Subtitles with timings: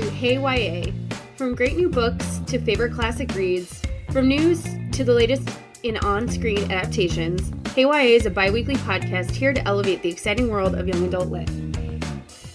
[0.00, 0.92] to Hey YA.
[1.36, 5.48] From great new books to favorite classic reads, from news to the latest
[5.84, 10.10] in on screen adaptations, Hey YA is a bi weekly podcast here to elevate the
[10.10, 11.48] exciting world of young adult lit.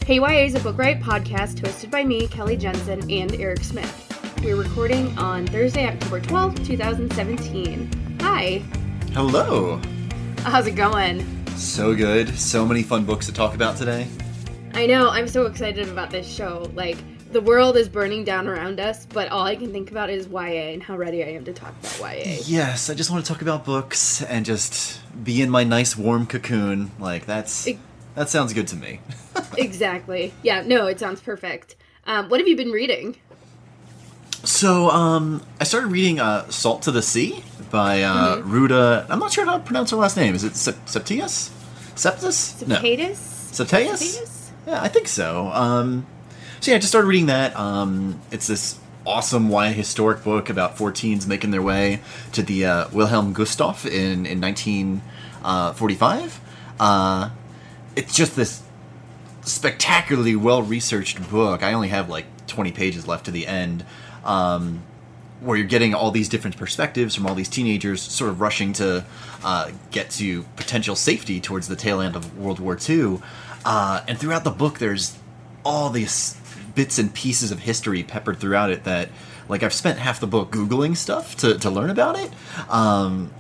[0.06, 4.36] Hey YA is a book riot podcast hosted by me, Kelly Jensen, and Eric Smith.
[4.44, 8.20] We're recording on Thursday, October 12th, 2017.
[8.22, 8.62] Hi,
[9.14, 9.82] Hello.
[10.42, 11.26] how's it going?
[11.56, 12.38] So good.
[12.38, 14.08] So many fun books to talk about today.
[14.76, 16.72] I know, I'm so excited about this show.
[16.76, 16.98] Like,
[17.32, 20.72] the world is burning down around us, but all I can think about is YA
[20.74, 22.38] and how ready I am to talk about YA.
[22.46, 26.26] Yes, I just want to talk about books and just be in my nice warm
[26.28, 26.92] cocoon.
[27.00, 27.80] Like that's Ex-
[28.16, 29.00] that sounds good to me.
[29.58, 30.34] exactly.
[30.44, 31.76] Yeah, no, it sounds perfect.
[32.06, 33.18] Um, what have you been reading?
[34.44, 38.52] So, um, I started reading uh, "Salt to the Sea" by uh, Mm-hmm.
[38.52, 39.06] Ruta.
[39.10, 40.34] I'm not sure how to pronounce her last name.
[40.34, 41.52] Is it Sep- Septius?
[41.96, 42.68] Septus?
[42.68, 42.76] No.
[42.78, 43.20] Cicadas?
[43.52, 44.52] Septius?
[44.66, 45.48] Yeah, I think so.
[45.54, 46.08] Um,
[46.62, 47.58] so yeah, I just started reading that.
[47.58, 52.02] Um, it's this awesome YA historic book about four teens making their way
[52.34, 56.40] to the uh, Wilhelm Gustloff in in 1945.
[56.80, 57.30] Uh,
[57.96, 58.62] it's just this
[59.42, 61.64] spectacularly well researched book.
[61.64, 63.84] I only have like 20 pages left to the end.
[64.24, 64.84] Um,
[65.40, 69.04] where you're getting all these different perspectives from all these teenagers sort of rushing to
[69.44, 73.18] uh, get to potential safety towards the tail end of World War II.
[73.66, 75.18] Uh, and throughout the book, there's
[75.66, 76.36] all these
[76.76, 79.10] bits and pieces of history peppered throughout it that,
[79.50, 82.32] like, I've spent half the book Googling stuff to, to learn about it.
[82.70, 83.32] Um,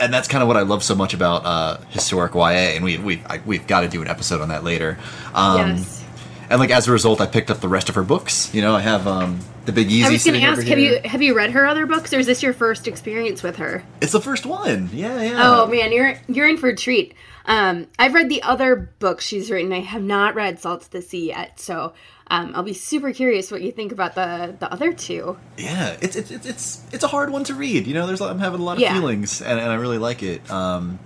[0.00, 2.98] and that's kind of what I love so much about uh, historic YA, and we,
[2.98, 4.98] we, I, we've got to do an episode on that later.
[5.34, 6.04] Um, yes.
[6.50, 8.54] And, like, as a result, I picked up the rest of her books.
[8.54, 11.00] You know, I have um, The Big Easy I was going to ask, have you
[11.04, 13.84] have you read her other books, or is this your first experience with her?
[14.00, 14.88] It's the first one.
[14.90, 15.36] Yeah, yeah.
[15.42, 17.14] Oh man, you're you're in for a treat.
[17.44, 19.72] Um, I've read the other books she's written.
[19.72, 21.92] I have not read Salt to the Sea yet, so
[22.30, 25.38] um, I'll be super curious what you think about the the other two.
[25.56, 27.86] Yeah, it's it's it's it's a hard one to read.
[27.86, 28.94] You know, there's I'm having a lot of Yeah.
[28.94, 30.48] feelings, and, and I really like it.
[30.50, 30.98] Um,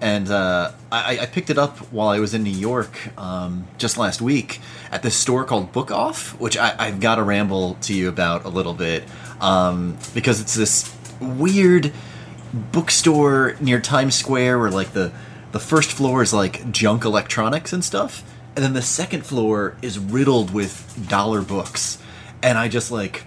[0.00, 3.96] and uh, I, I picked it up while I was in New York um, just
[3.96, 7.94] last week at this store called Book Off, which I, I've got to ramble to
[7.94, 9.04] you about a little bit
[9.40, 11.92] um, because it's this weird
[12.52, 15.12] bookstore near Times Square where like the
[15.52, 18.22] the first floor is like junk electronics and stuff,
[18.54, 21.98] and then the second floor is riddled with dollar books,
[22.42, 23.24] and I just like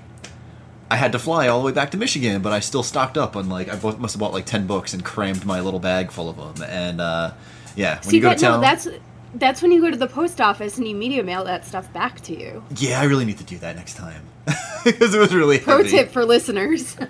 [0.90, 3.36] I had to fly all the way back to Michigan, but I still stocked up
[3.36, 6.12] on like I bought, must have bought like ten books and crammed my little bag
[6.12, 6.68] full of them.
[6.69, 7.31] And uh,
[7.75, 8.38] yeah, when See you go that?
[8.38, 8.88] to town, No, that's
[9.36, 12.22] that's when you go to the post office and you media mail that stuff back
[12.22, 12.63] to you.
[12.78, 14.24] yeah, I really need to do that next time
[14.86, 15.90] because it was really Pro heavy.
[15.90, 16.96] tip for listeners.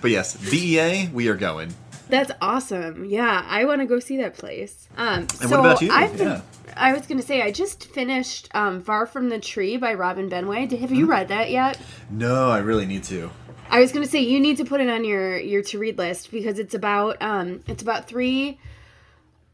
[0.00, 1.74] But yes, VEA, we are going.
[2.08, 3.04] That's awesome.
[3.06, 4.88] Yeah, I want to go see that place.
[4.96, 5.90] Um, And so what about you?
[5.90, 6.40] I've been, Yeah.
[6.76, 10.28] I was going to say I just finished um, Far from the Tree by Robin
[10.28, 10.70] Benway.
[10.70, 10.94] Have Mm-hmm.
[10.94, 11.78] you read that yet?
[12.10, 13.30] No, I really need to.
[13.70, 15.96] I was going to say you need to put it on your your to read
[15.98, 18.58] list because it's about um it's about three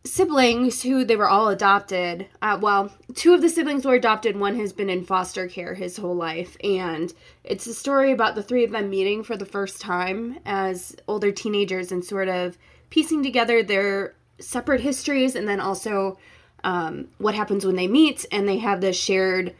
[0.04, 2.26] siblings who they were all adopted.
[2.40, 4.36] Uh, well, two of the siblings were adopted.
[4.36, 7.12] One has been in foster care his whole life, and
[7.44, 11.30] it's a story about the three of them meeting for the first time as older
[11.32, 12.56] teenagers and sort of
[12.88, 16.18] piecing together their separate histories, and then also
[16.64, 19.54] um, what happens when they meet and they have this shared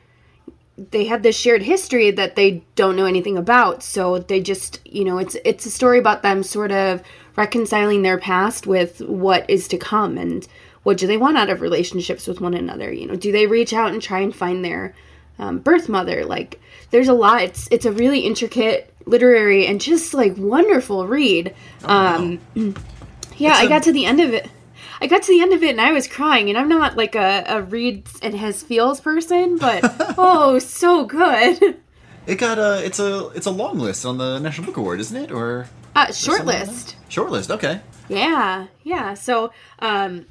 [0.91, 5.05] they have this shared history that they don't know anything about so they just you
[5.05, 7.03] know it's it's a story about them sort of
[7.36, 10.47] reconciling their past with what is to come and
[10.82, 12.92] what do they want out of relationships with one another?
[12.92, 14.94] You know do they reach out and try and find their
[15.38, 16.24] um, birth mother?
[16.24, 16.60] Like
[16.91, 17.42] there's a lot.
[17.42, 21.54] It's it's a really intricate literary and just like wonderful read.
[21.84, 22.41] Um
[23.36, 24.48] yeah It's i a- got to the end of it.
[25.03, 27.15] I got to the end of it and I was crying, and I'm not like
[27.15, 29.80] a, a reads and has feels person, but
[30.18, 31.78] oh, so good.
[32.26, 35.16] It got a it's a it's a long list on the National Book Award, isn't
[35.16, 35.30] it?
[35.33, 35.68] Or
[36.00, 36.24] Uh, shortlist.
[36.24, 36.86] short like list.
[36.88, 37.12] that?
[37.12, 37.50] Short list.
[37.50, 37.80] Okay.
[38.08, 39.14] Yeah, yeah.
[39.14, 40.26] So, um,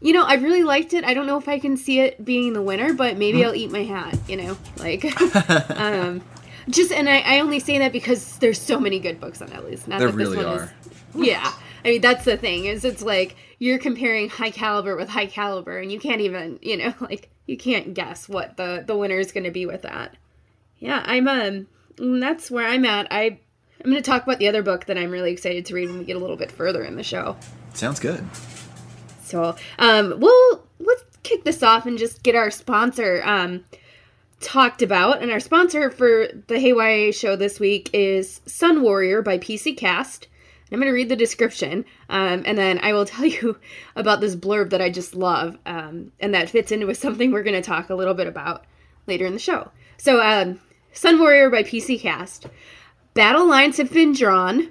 [0.00, 1.04] you know, I really liked it.
[1.04, 3.46] I don't know if I can see it being the winner, but maybe Hmm.
[3.48, 4.18] I'll eat my hat.
[4.28, 5.04] You know, like,
[5.78, 6.22] um,
[6.68, 9.64] just and I, I only say that because there's so many good books on that
[9.64, 9.88] list.
[9.88, 10.74] Not There that this really one are.
[11.14, 11.52] Is, yeah.
[11.84, 15.78] I mean, that's the thing is it's like you're comparing high caliber with high caliber,
[15.78, 19.32] and you can't even, you know, like you can't guess what the the winner is
[19.32, 20.16] going to be with that.
[20.78, 21.66] Yeah, I'm um,
[22.20, 23.06] that's where I'm at.
[23.10, 23.38] I
[23.84, 25.98] I'm going to talk about the other book that I'm really excited to read when
[25.98, 27.36] we get a little bit further in the show.
[27.74, 28.24] Sounds good.
[29.24, 33.64] So, um, we'll let's kick this off and just get our sponsor um
[34.40, 35.22] talked about.
[35.22, 39.76] And our sponsor for the Hey YA show this week is Sun Warrior by PC
[39.76, 40.28] Cast.
[40.72, 43.58] I'm going to read the description, um, and then I will tell you
[43.96, 47.42] about this blurb that I just love, um, and that fits into with something we're
[47.42, 48.64] going to talk a little bit about
[49.06, 49.70] later in the show.
[49.98, 50.60] So, um,
[50.92, 52.46] Sun Warrior by PC Cast.
[53.14, 54.70] Battle lines have been drawn.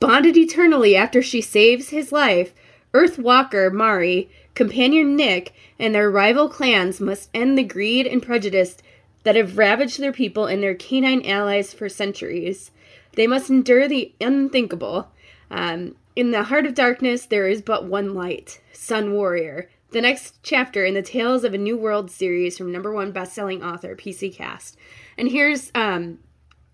[0.00, 2.52] Bonded eternally after she saves his life,
[2.92, 8.78] Earth Walker Mari, companion Nick, and their rival clans must end the greed and prejudice
[9.22, 12.72] that have ravaged their people and their canine allies for centuries.
[13.12, 15.12] They must endure the unthinkable.
[15.50, 19.70] Um, in the heart of darkness, there is but one light Sun Warrior.
[19.90, 23.62] The next chapter in the Tales of a New World series from number one best-selling
[23.62, 24.76] author PC Cast.
[25.16, 26.18] And here's um,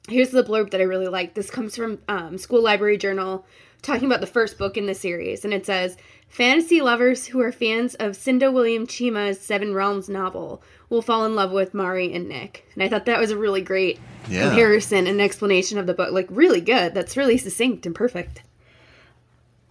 [0.08, 1.34] here's the blurb that I really like.
[1.34, 3.46] This comes from um, School Library Journal,
[3.82, 5.96] talking about the first book in the series, and it says
[6.28, 11.34] fantasy lovers who are fans of Cinda Williams Chima's Seven Realms novel will fall in
[11.34, 12.66] love with Mari and Nick.
[12.74, 13.98] And I thought that was a really great
[14.28, 14.48] Yeah.
[14.48, 16.12] comparison and explanation of the book.
[16.12, 16.94] Like really good.
[16.94, 18.42] That's really succinct and perfect.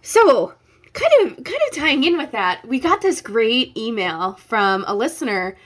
[0.02, 0.54] So,
[0.92, 4.94] kind of kind of tying in with that, we got this great email from a
[4.94, 5.56] listener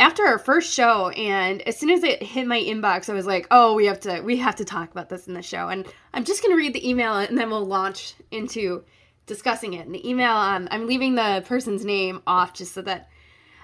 [0.00, 3.46] after our first show and as soon as it hit my inbox I was like,
[3.50, 6.24] "Oh, we have to we have to talk about this in the show." And I'm
[6.24, 8.82] just going to read the email and then we'll launch into
[9.26, 9.86] discussing it.
[9.86, 13.10] And the email um, I'm leaving the person's name off just so that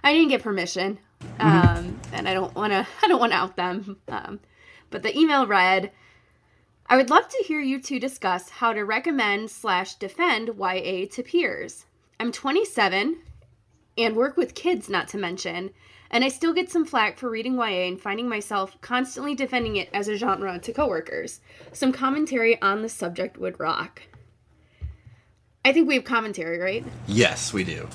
[0.04, 0.98] I didn't get permission.
[1.40, 3.96] Um, and I don't want to I don't want to out them.
[4.06, 4.40] Um,
[4.90, 5.90] but the email read,
[6.86, 11.22] I would love to hear you two discuss how to recommend slash defend YA to
[11.24, 11.86] peers.
[12.20, 13.22] I'm 27
[13.98, 15.70] and work with kids, not to mention,
[16.10, 19.88] and I still get some flack for reading YA and finding myself constantly defending it
[19.92, 21.40] as a genre to coworkers.
[21.72, 24.02] Some commentary on the subject would rock.
[25.64, 26.84] I think we have commentary, right?
[27.08, 27.88] Yes, we do.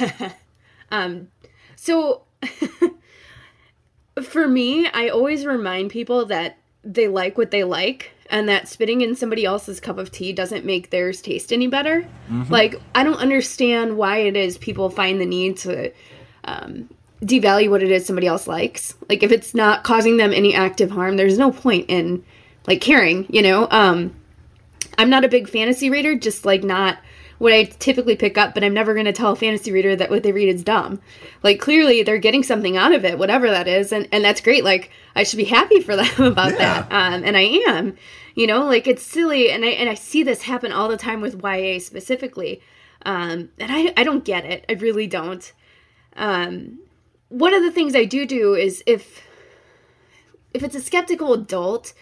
[0.90, 1.28] um,
[1.76, 2.22] So,
[4.22, 9.02] for me, I always remind people that they like what they like and that spitting
[9.02, 12.06] in somebody else's cup of tea doesn't make theirs taste any better.
[12.50, 15.92] Like, I don't understand why it is people find the need to
[16.44, 16.90] um,
[17.24, 18.94] devalue what it is somebody else likes.
[19.08, 22.24] Like, if it's not causing them any active harm, there's no point in,
[22.66, 23.66] like, caring, you know?
[23.70, 24.14] Um,
[24.98, 26.98] I'm not a big fantasy reader, just like not
[27.38, 30.08] what I typically pick up, but I'm never going to tell a fantasy reader that
[30.08, 31.00] what they read is dumb.
[31.42, 34.62] Like clearly they're getting something out of it, whatever that is, and and that's great.
[34.62, 36.82] Like I should be happy for them about Yeah.
[36.82, 36.92] that.
[36.92, 37.96] Um and I am.
[38.36, 41.20] You know, like it's silly and I and I see this happen all the time
[41.20, 42.62] with YA specifically.
[43.04, 44.64] Um and I I don't get it.
[44.68, 45.52] I really don't.
[46.16, 46.78] Um
[47.34, 49.22] one of the things I do do is if
[50.52, 51.92] if it's a skeptical adult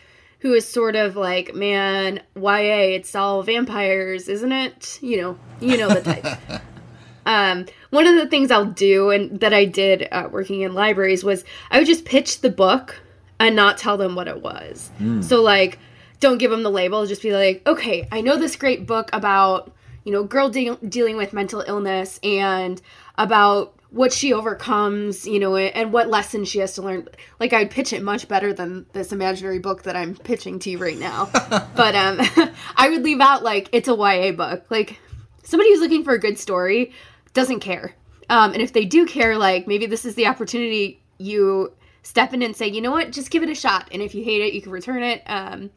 [0.40, 4.99] who is sort of like, man, YA, it's all vampires, isn't it?
[5.00, 6.62] You know, you know the type.
[7.26, 11.25] um, one of the things I'll do, and that I did uh, working in libraries,
[11.25, 13.00] was I would just pitch the book
[13.40, 14.90] and not tell them what it was.
[15.23, 15.78] So like,
[16.20, 17.06] don't give them the label.
[17.06, 19.73] Just be like, okay, I know this great book about
[20.05, 22.83] you know girl de- dealing with mental illness and
[23.16, 27.06] about what she overcomes, you know, and what lessons she has to learn.
[27.38, 30.78] Like I'd pitch it much better than this imaginary book that I'm pitching to you
[30.78, 31.28] right now.
[31.76, 32.18] but um
[32.76, 34.64] I would leave out like it's a YA book.
[34.70, 34.99] Like
[35.42, 36.92] somebody who's looking for a good story
[37.34, 37.94] doesn't care.
[38.30, 42.42] Um and if they do care, like maybe this is the opportunity you step in
[42.42, 43.12] and say, "You know what?
[43.12, 43.88] Just give it a shot.
[43.92, 45.70] And if you hate it, you can return it." Um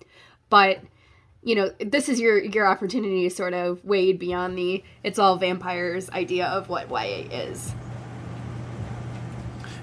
[0.50, 0.80] but
[1.44, 5.36] you know, this is your your opportunity to sort of wade beyond the it's all
[5.36, 7.76] vampires idea of what YA is.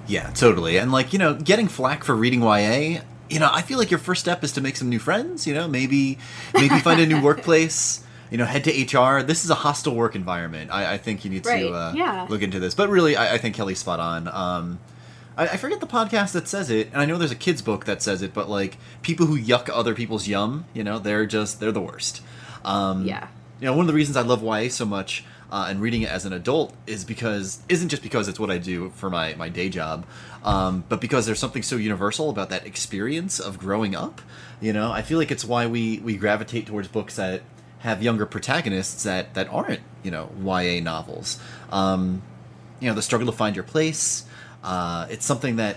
[0.06, 0.76] Yeah, totally.
[0.78, 3.99] And like, you know, getting flack for reading YA, you know, I feel like your
[4.00, 6.18] first step is to make some new friends, you know, maybe
[6.54, 9.23] maybe find a new workplace, you know, head to HR.
[9.23, 10.71] This is a hostile work environment.
[10.71, 12.26] I, I think you need Right, to uh, yeah.
[12.28, 12.75] look into this.
[12.75, 14.28] But really, I, I think Kelly's spot on.
[14.28, 14.80] Um,
[15.37, 17.87] I, I forget the podcast that says it, and I know there's a kid's book
[17.87, 21.59] that says it, but like people who yuck other people's yum, you know, they're just
[21.61, 22.21] they're the worst.
[22.64, 23.28] Um, Yeah.
[23.61, 26.09] you know, one of the reasons I love YA so much uh, and reading it
[26.09, 29.50] as an adult is because isn't just because it's what I do for my my
[29.50, 30.06] day job,
[30.42, 34.23] um, but because there's something so universal about that experience of growing up.
[34.62, 37.42] You know, I feel like it's why we we gravitate towards books that
[37.80, 41.38] have younger protagonists that that aren't you know YA novels.
[41.71, 42.23] Um,
[42.80, 44.25] you know, the struggle to find your place.
[44.64, 45.76] Uh, it's something that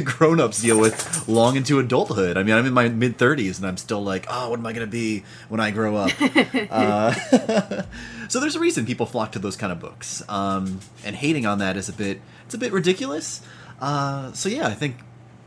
[0.04, 2.36] grown-ups deal with long into adulthood.
[2.36, 4.72] I mean, I'm in my mid 30s and I'm still like, oh, what am I
[4.72, 6.10] going to be when I grow up?
[6.70, 7.12] uh,
[8.28, 11.58] so there's a reason people flock to those kind of books, um, and hating on
[11.58, 13.42] that is a bit it's a bit ridiculous.
[13.80, 14.96] Uh, so yeah, I think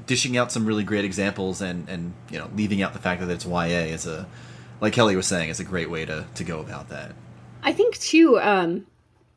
[0.06, 3.30] dishing out some really great examples and and you know leaving out the fact that
[3.30, 4.28] it's YA is a
[4.82, 7.14] like Kelly was saying is a great way to to go about that.
[7.64, 8.40] I think too.
[8.40, 8.86] Um,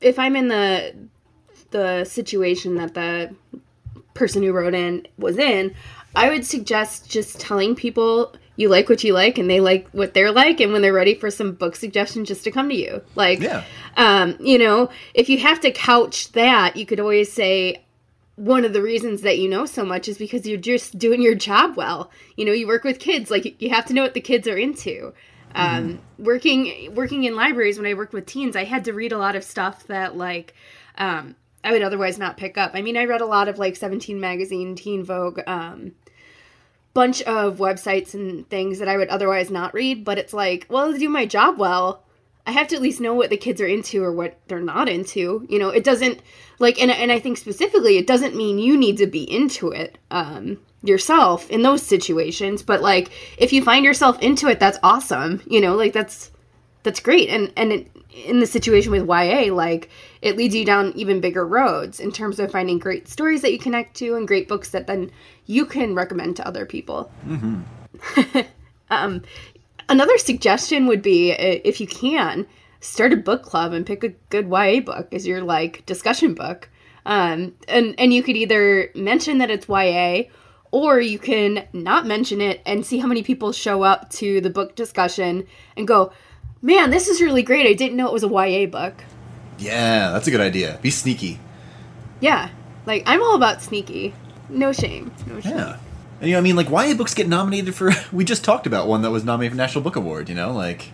[0.01, 0.95] if I'm in the
[1.71, 3.35] the situation that the
[4.19, 5.75] person who wrote in was in,
[6.15, 10.15] I would suggest just telling people you like what you like and they like what
[10.15, 13.03] they're like and when they're ready for some book suggestions just to come to you.
[13.15, 13.63] Like Yeah.
[13.97, 17.85] um, you know if you have to couch that you could always say
[18.35, 21.35] one of the reasons that you know so much is because you're just doing your
[21.37, 22.11] job well.
[22.37, 24.59] You know you work with kids like you have to know what the kids are
[24.59, 25.13] into.
[25.55, 29.19] Um, working working in libraries when i worked with teens i had to read a
[29.19, 30.53] lot of stuff that like
[30.99, 31.35] um,
[31.69, 34.19] i would otherwise not pick up i mean i read a lot of like 17
[34.19, 35.93] magazine teen vogue um,
[36.95, 40.93] bunch of websites and things that I would otherwise not read, but it's like, well,
[40.93, 42.03] to do my job well,
[42.45, 44.89] I have to at least know what the kids are into or what they're not
[44.89, 45.47] into.
[45.49, 46.21] You know, it doesn't
[46.59, 49.99] like and and I think specifically it doesn't mean you need to be into it
[50.11, 55.43] um yourself in those situations, but like if you find yourself into it, that's awesome.
[55.47, 56.33] You know, like that's
[56.83, 57.29] that's great.
[57.29, 57.91] And and it,
[58.25, 59.91] in the situation with YA, like
[60.23, 63.59] it leads you down even bigger roads in terms of finding great stories that you
[63.59, 65.11] connect to and great books that then
[65.47, 67.11] you can recommend to other people.
[68.91, 69.23] um,
[69.89, 72.47] another suggestion would be uh, if you can
[72.81, 76.69] start a book club and pick a good YA book as your like discussion book.
[77.07, 80.25] Um, and and you could either mention that it's YA
[80.71, 84.51] or you can not mention it and see how many people show up to the
[84.51, 85.47] book discussion
[85.77, 86.13] and go,
[86.61, 87.67] "Man, this is really great.
[87.67, 89.03] I didn't know it was a YA book."
[89.59, 90.79] Yeah, that's a good idea.
[90.83, 91.41] Be sneaky.
[92.21, 92.51] Yeah.
[92.87, 94.15] Like I'm all about sneaky.
[94.49, 95.13] No shame.
[95.27, 95.57] No shame.
[95.57, 95.79] Yeah.
[96.21, 97.93] And you know, I mean, like YA books get nominated for.
[98.13, 100.29] We just talked about one that was nominated for National Book Award.
[100.29, 100.91] You know, like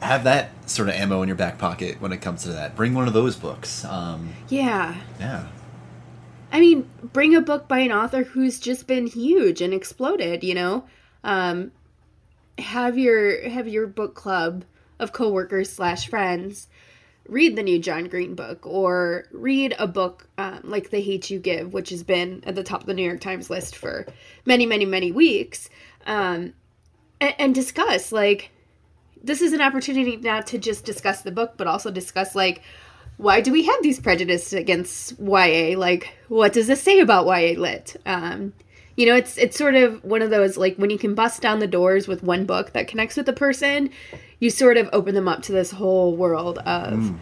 [0.00, 2.74] have that sort of ammo in your back pocket when it comes to that.
[2.74, 3.84] Bring one of those books.
[3.84, 4.96] Um, Yeah.
[5.20, 5.46] yeah.
[6.50, 10.54] I mean, bring a book by an author who's just been huge and exploded, you
[10.54, 10.84] know?
[11.24, 11.70] Um,
[12.58, 14.64] have your have your book club
[14.98, 16.68] of coworkers slash friends
[17.32, 21.38] read the new John Green book or read a book um, like The Hate You
[21.38, 24.06] Give, which has been at the top of the New York Times list for
[24.44, 25.70] many, many, many weeks,
[26.06, 26.52] um,
[27.20, 28.50] and, and discuss like
[29.24, 32.62] this is an opportunity not to just discuss the book, but also discuss like
[33.16, 35.78] why do we have these prejudices against YA?
[35.78, 37.96] Like, what does this say about YA lit?
[38.04, 38.52] Um,
[38.96, 41.58] you know, it's it's sort of one of those like when you can bust down
[41.60, 43.90] the doors with one book that connects with the person,
[44.38, 47.12] you sort of open them up to this whole world of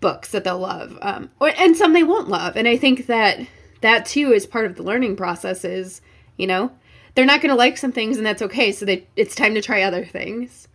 [0.00, 2.56] books that they'll love, um, or and some they won't love.
[2.56, 3.40] And I think that
[3.80, 5.64] that too is part of the learning process.
[5.64, 6.00] Is
[6.36, 6.70] you know
[7.14, 8.70] they're not going to like some things, and that's okay.
[8.72, 10.68] So they it's time to try other things.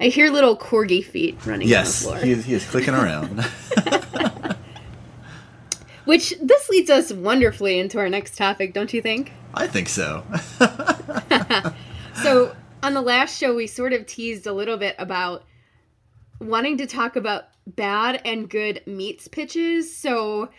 [0.00, 2.26] I hear little corgi feet running Yes, on the floor.
[2.26, 3.40] he is, he is clicking around.
[6.04, 9.32] Which this leads us wonderfully into our next topic, don't you think?
[9.54, 10.24] I think so.
[12.22, 15.44] So, on the last show, we sort of teased a little bit about
[16.38, 19.96] wanting to talk about bad and good meets pitches.
[19.96, 20.50] So,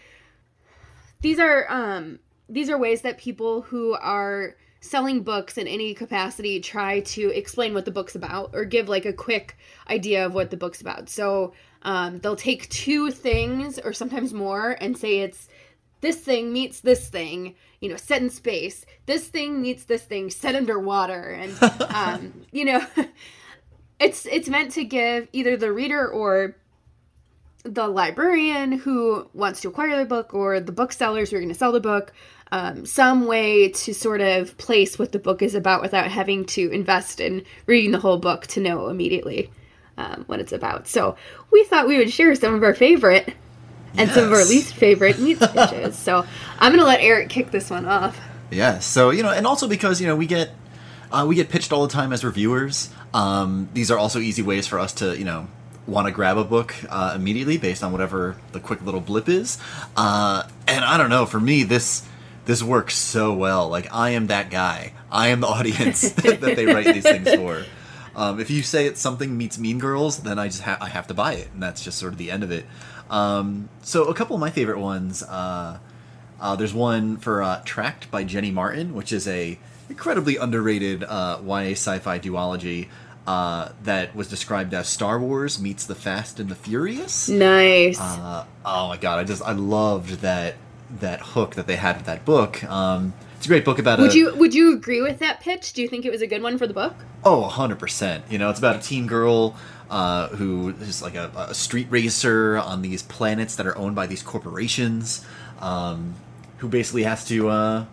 [1.22, 2.20] these are um,
[2.50, 7.74] these are ways that people who are selling books in any capacity try to explain
[7.74, 9.56] what the book's about or give like a quick
[9.90, 11.08] idea of what the book's about.
[11.10, 15.48] So, um, they'll take two things or sometimes more and say it's
[16.02, 18.86] this thing meets this thing, you know, set in space.
[19.08, 21.54] This thing meets this thing set underwater, and
[21.94, 22.82] um, you know,
[24.00, 26.56] it's it's meant to give either the reader or
[27.63, 31.56] the librarian who wants to acquire the book or the booksellers who are going to
[31.56, 32.13] sell the book
[32.54, 36.70] um, some way to sort of place what the book is about without having to
[36.72, 39.50] invest in reading the whole book to know immediately
[39.98, 40.88] um, what it's about.
[40.88, 41.18] So
[41.52, 43.34] we thought we would share some of our favorite
[43.98, 45.98] and some of our least favorite meets pitches.
[45.98, 46.26] so
[46.60, 48.20] I'm going to let Eric kick this one off.
[48.52, 48.80] Yeah.
[48.80, 50.52] So you know, and also because you know we get
[51.12, 52.90] uh, we get pitched all the time as reviewers.
[53.14, 55.48] Um, these are also easy ways for us to you know
[55.86, 59.58] want to grab a book uh, immediately based on whatever the quick little blip is.
[59.98, 61.26] Uh, and I don't know.
[61.26, 62.08] For me, this
[62.46, 63.70] this works so well.
[63.70, 64.94] Like I am that guy.
[65.12, 67.64] I am the audience that they write these things for.
[68.16, 71.08] Um, if you say it's something meets Mean Girls, then I just ha- I have
[71.08, 72.66] to buy it, and that's just sort of the end of it.
[73.10, 75.24] Um, so a couple of my favorite ones.
[75.24, 75.80] Uh,
[76.40, 79.58] uh, there's one for uh, Tracked by Jenny Martin, which is a
[79.90, 82.88] incredibly underrated uh, YA sci-fi duology
[83.28, 87.30] uh, that was described as Star Wars meets The Fast and the Furious.
[87.30, 88.00] Nice.
[88.00, 90.56] Uh, oh my god, I just I loved that
[91.00, 92.64] that hook that they had with that book.
[92.66, 95.74] Um, it's a great book about Would a you would you agree with that pitch?
[95.74, 96.96] Do you think it was a good one for the book?
[97.26, 98.30] oh 100%.
[98.30, 99.56] You know, it's about a teen girl
[99.94, 104.08] uh, who is like a, a street racer on these planets that are owned by
[104.08, 105.24] these corporations,
[105.60, 106.16] um,
[106.58, 107.86] who basically has to uh,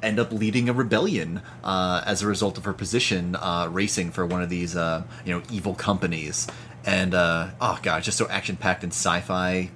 [0.00, 4.24] end up leading a rebellion uh, as a result of her position uh, racing for
[4.24, 6.46] one of these uh, you know evil companies.
[6.86, 9.70] And uh, oh god, just so action packed and sci-fi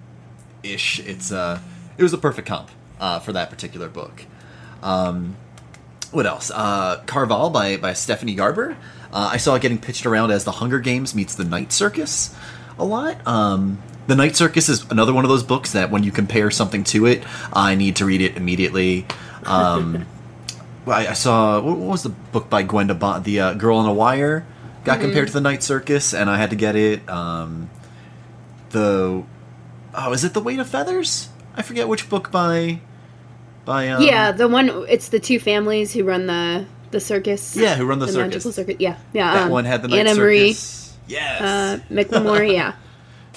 [0.62, 1.00] ish.
[1.00, 1.58] It's uh,
[1.96, 2.70] it was a perfect comp
[3.24, 4.26] for that particular book.
[4.80, 5.36] Um,
[6.12, 6.52] what else?
[6.54, 8.76] Uh, Caraval by by Stephanie Garber.
[9.12, 12.34] Uh, I saw it getting pitched around as the Hunger Games meets the Night Circus
[12.78, 13.26] a lot.
[13.26, 16.84] Um, the Night Circus is another one of those books that when you compare something
[16.84, 17.22] to it,
[17.52, 19.06] I need to read it immediately.
[19.44, 20.06] Um,
[20.86, 23.86] I, I saw what, what was the book by Gwenda Bond, the uh, Girl on
[23.86, 24.46] a Wire,
[24.84, 27.06] got compared to the Night Circus, and I had to get it.
[27.08, 27.70] Um,
[28.70, 29.24] the
[29.94, 31.28] oh, is it the Weight of Feathers?
[31.54, 32.80] I forget which book by
[33.64, 37.56] by um, yeah, the one it's the two families who run the the circus.
[37.56, 38.34] Yeah, who run the circus.
[38.34, 38.76] magical circus.
[38.78, 39.34] Yeah, yeah.
[39.34, 40.96] That um, one had the Night Anna Marie Circus.
[41.06, 41.40] Yes.
[41.40, 42.52] uh, McLemore.
[42.54, 42.74] Yeah,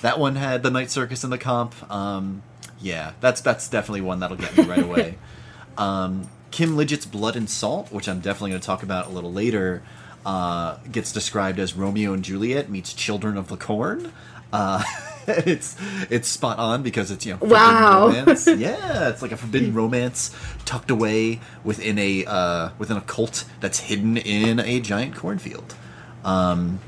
[0.02, 1.76] that one had the Night Circus in the comp.
[1.92, 2.44] Um,
[2.80, 5.18] yeah, that's that's definitely one that'll get me right away.
[5.78, 9.32] um, Kim Liggett's Blood and Salt, which I'm definitely going to talk about a little
[9.32, 9.82] later,
[10.26, 14.12] uh, gets described as Romeo and Juliet meets Children of the Corn.
[14.52, 14.84] Uh,
[15.46, 15.76] it's
[16.10, 18.08] it's spot on because it's you know forbidden Wow.
[18.08, 18.48] romance.
[18.58, 20.36] yeah, it's like a forbidden romance
[20.66, 25.76] tucked away within a uh, within a cult that's hidden in a giant cornfield.
[26.24, 26.80] Um,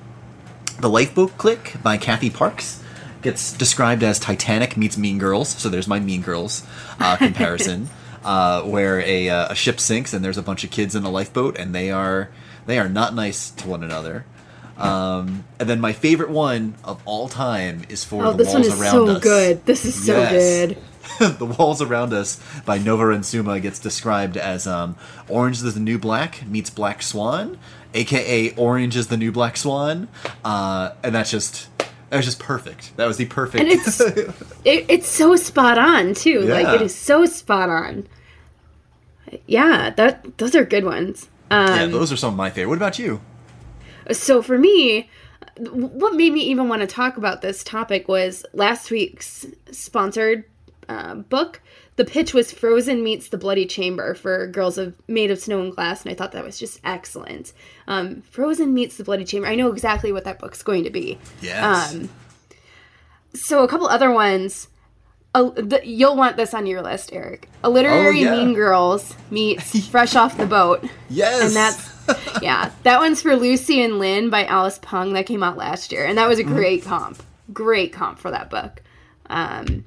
[0.80, 2.82] the Lifeboat Clique by Kathy Parks
[3.22, 5.50] gets described as Titanic meets Mean Girls.
[5.50, 6.66] So there's my Mean Girls
[7.00, 7.90] uh, comparison,
[8.24, 11.10] uh, where a, uh, a ship sinks and there's a bunch of kids in a
[11.10, 12.30] lifeboat and they are
[12.66, 14.26] they are not nice to one another.
[14.78, 18.68] Um, and then my favorite one of all time is for oh, the this walls
[18.68, 19.24] one is around so us.
[19.24, 19.66] good.
[19.66, 20.32] This is so Yes.
[20.32, 20.78] good.
[21.38, 24.96] the walls around us by Nova Ren Suma gets described as um,
[25.28, 27.60] Orange is the New Black meets Black Swan,
[27.94, 30.08] aka Orange is the New Black Swan,
[30.44, 31.68] uh, and that's just
[32.10, 32.96] that was just perfect.
[32.98, 33.62] That was the perfect.
[33.64, 34.00] And it's
[34.66, 36.42] it, it's so spot on too.
[36.42, 38.08] Like it is so spot on.
[39.46, 41.30] Yeah, that those are good ones.
[41.52, 42.70] Um, yeah, those are some of my favorite.
[42.70, 43.22] What about you?
[44.12, 45.10] So for me
[45.60, 50.44] what made me even want to talk about this topic was last week's sponsored
[50.90, 51.62] uh, book
[51.96, 55.74] the pitch was frozen meets the bloody chamber for girls of made of snow and
[55.76, 57.54] glass and i thought that was just excellent
[57.88, 61.18] um, frozen meets the bloody chamber i know exactly what that book's going to be
[61.42, 61.94] Yes.
[61.94, 62.10] Um,
[63.36, 64.68] so a couple other ones
[65.36, 68.32] uh, the, you'll want this on your list eric a literary Oh, yeah.
[68.32, 71.44] mean girls meets fresh off the boat yes.
[71.44, 71.93] and that's
[72.42, 76.06] yeah, that one's for Lucy and Linh by Alice Pung that came out last year,
[76.06, 77.22] and that was a great comp.
[77.52, 78.82] Great comp for that book.
[79.30, 79.86] Um,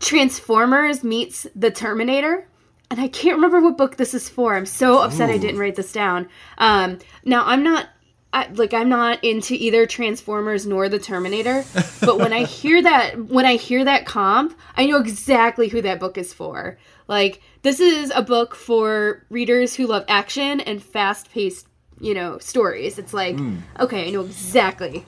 [0.00, 2.46] Transformers meets the Terminator,
[2.90, 4.56] and I can't remember what book this is for.
[4.56, 6.28] I'm so upset I didn't write this down.
[6.58, 7.88] Um, now I'm not.
[8.32, 11.64] I, like I'm not into either Transformers nor the Terminator,
[12.00, 16.00] but when I hear that when I hear that comp, I know exactly who that
[16.00, 16.78] book is for.
[17.08, 21.66] Like this is a book for readers who love action and fast-paced,
[22.00, 22.98] you know, stories.
[22.98, 23.38] It's like,
[23.78, 25.04] okay, I know exactly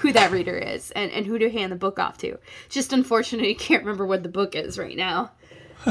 [0.00, 2.38] who that reader is and, and who to hand the book off to.
[2.68, 5.32] Just unfortunately, I can't remember what the book is right now.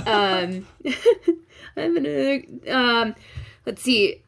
[0.07, 0.67] Um,
[1.77, 3.15] I'm gonna um,
[3.63, 4.22] let's see.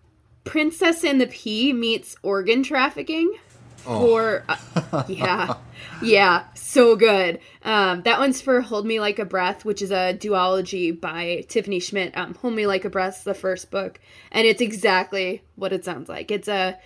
[0.46, 3.34] Princess and the Pea meets organ trafficking
[3.78, 5.56] for uh, yeah.
[6.02, 7.40] Yeah so good.
[7.64, 11.80] Um that one's for hold me like a breath which is a duology by tiffany
[11.80, 12.16] schmidt.
[12.18, 14.00] Um hold me like a breath's the first book
[14.32, 16.32] and it's exactly what it sounds like.
[16.32, 16.78] It's a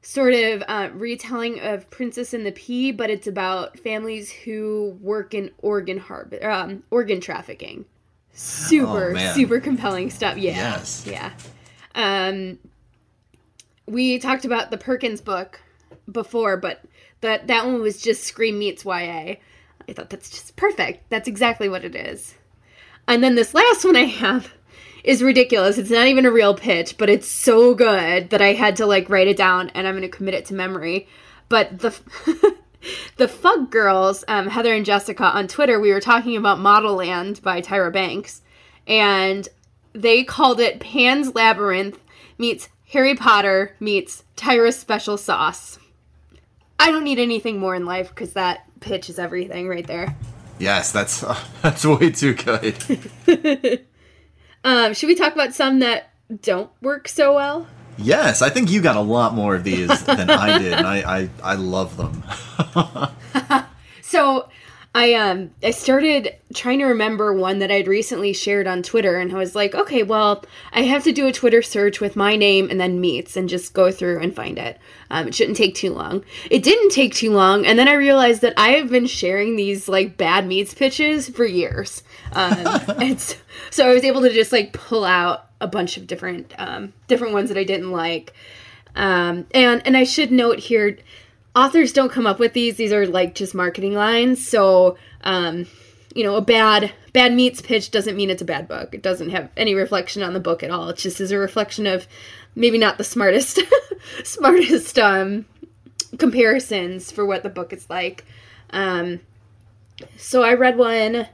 [0.00, 5.34] sort of uh, retelling of princess and the pea but it's about families who work
[5.34, 7.84] in organ harb um organ trafficking.
[8.32, 10.38] Super Oh, super compelling stuff.
[10.38, 10.52] Yeah.
[10.52, 11.04] Yes.
[11.06, 11.32] yeah.
[11.94, 12.58] Um
[13.88, 15.60] we talked about the Perkins book
[16.10, 16.82] before, but
[17.20, 19.36] that that one was just Scream meets YA.
[19.88, 21.08] I thought that's just perfect.
[21.10, 22.34] That's exactly what it is.
[23.06, 24.52] And then this last one I have
[25.02, 25.78] is ridiculous.
[25.78, 29.08] It's not even a real pitch, but it's so good that I had to like
[29.08, 31.08] write it down and I'm going to commit it to memory.
[31.48, 31.98] But the
[33.16, 37.62] the Fug Girls, um, Heather and Jessica on Twitter, we were talking about Modelland by
[37.62, 38.42] Tyra Banks,
[38.86, 39.48] and
[39.94, 41.98] they called it Pan's Labyrinth
[42.36, 45.78] meets Harry Potter meets Tyra's Special Sauce.
[46.78, 50.16] I don't need anything more in life because that pitch is everything right there.
[50.58, 51.20] Yes, that's
[51.62, 53.84] that's way too good.
[54.64, 56.10] Um, should we talk about some that
[56.42, 57.68] don't work so well?
[57.96, 61.20] yes, I think you got a lot more of these than I did, and I
[61.20, 62.24] I, I love them.
[64.02, 64.48] So
[64.94, 69.30] I um I started trying to remember one that I'd recently shared on Twitter and
[69.32, 72.70] I was like, okay, well, I have to do a Twitter search with my name
[72.70, 74.78] and then meets and just go through and find it.
[75.10, 76.24] Um, it shouldn't take too long.
[76.50, 79.88] It didn't take too long, and then I realized that I have been sharing these
[79.88, 82.02] like bad meets pitches for years.
[82.32, 82.56] Um,
[83.00, 83.36] and so,
[83.70, 87.34] so I was able to just like pull out a bunch of different um, different
[87.34, 88.32] ones that I didn't like.
[88.96, 90.98] Um, and and I should note here
[91.54, 92.76] authors don't come up with these.
[92.76, 94.46] These are like just marketing lines.
[94.46, 95.66] So, um,
[96.14, 98.94] you know, a bad bad meets pitch doesn't mean it's a bad book.
[98.94, 100.88] It doesn't have any reflection on the book at all.
[100.88, 102.06] It just is a reflection of
[102.54, 103.60] maybe not the smartest
[104.24, 105.46] smartest um,
[106.18, 108.24] comparisons for what the book is like.
[108.70, 109.20] Um,
[110.16, 111.26] so I read one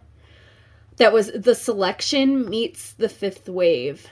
[0.96, 4.08] that was the selection meets the fifth wave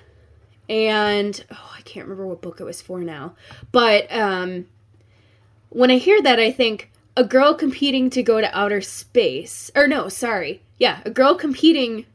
[0.68, 3.34] and oh i can't remember what book it was for now
[3.72, 4.66] but um
[5.74, 9.70] when I hear that, I think a girl competing to go to outer space.
[9.74, 10.62] Or no, sorry.
[10.78, 12.06] Yeah, a girl competing.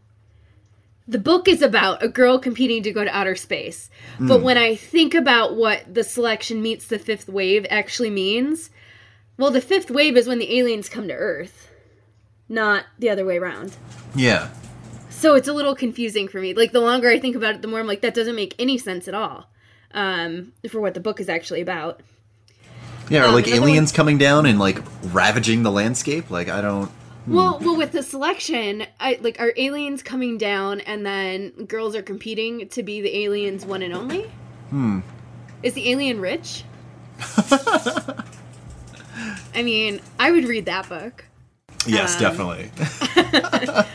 [1.07, 3.89] The book is about a girl competing to go to outer space.
[4.17, 4.27] Mm.
[4.27, 8.69] But when I think about what the selection meets the fifth wave actually means,
[9.37, 11.71] well, the fifth wave is when the aliens come to Earth,
[12.49, 13.77] not the other way around.
[14.15, 14.49] Yeah.
[15.09, 16.53] So it's a little confusing for me.
[16.53, 18.77] Like, the longer I think about it, the more I'm like, that doesn't make any
[18.77, 19.49] sense at all
[19.93, 22.01] um, for what the book is actually about.
[23.09, 23.95] Yeah, or um, like aliens one...
[23.95, 24.79] coming down and like
[25.13, 26.29] ravaging the landscape.
[26.29, 26.89] Like I don't.
[27.25, 27.35] Hmm.
[27.35, 32.01] Well, well, with the selection, I like are aliens coming down, and then girls are
[32.01, 34.23] competing to be the aliens one and only.
[34.69, 34.99] Hmm.
[35.63, 36.63] Is the alien rich?
[39.53, 41.25] I mean, I would read that book.
[41.87, 42.71] Yes, um, definitely.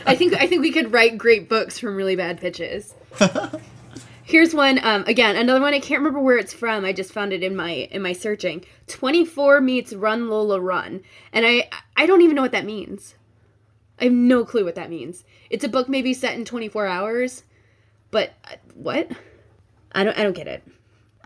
[0.05, 2.93] I think I think we could write great books from really bad pitches.
[4.25, 4.79] Here's one.
[4.83, 5.73] Um, again, another one.
[5.73, 6.85] I can't remember where it's from.
[6.85, 8.63] I just found it in my in my searching.
[8.87, 11.01] Twenty four meets Run Lola Run,
[11.33, 13.15] and I I don't even know what that means.
[13.99, 15.23] I have no clue what that means.
[15.49, 17.43] It's a book maybe set in twenty four hours,
[18.11, 19.11] but uh, what?
[19.91, 20.63] I don't I don't get it.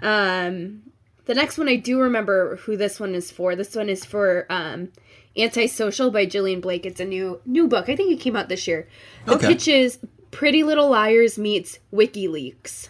[0.01, 0.83] Um,
[1.25, 3.55] the next one I do remember who this one is for.
[3.55, 4.91] This one is for um,
[5.37, 6.85] Antisocial by Jillian Blake.
[6.85, 7.89] It's a new new book.
[7.89, 8.87] I think it came out this year.
[9.25, 9.47] The okay.
[9.47, 9.99] pitch is
[10.31, 12.89] Pretty Little Liars meets WikiLeaks.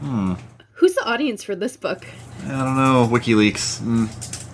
[0.00, 0.34] Hmm.
[0.72, 2.06] Who's the audience for this book?
[2.46, 3.08] I don't know.
[3.10, 3.80] WikiLeaks.
[3.80, 4.46] Mm.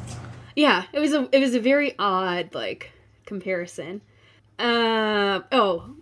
[0.57, 2.91] Yeah, it was a it was a very odd like
[3.27, 4.01] comparison.
[4.59, 5.95] Uh oh,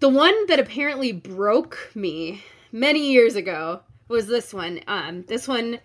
[0.00, 2.42] the one that apparently broke me
[2.72, 4.80] many years ago was this one.
[4.86, 5.78] Um, this one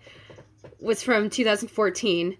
[0.80, 2.36] was from 2014.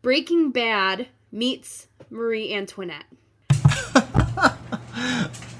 [0.00, 3.04] Breaking Bad meets Marie Antoinette.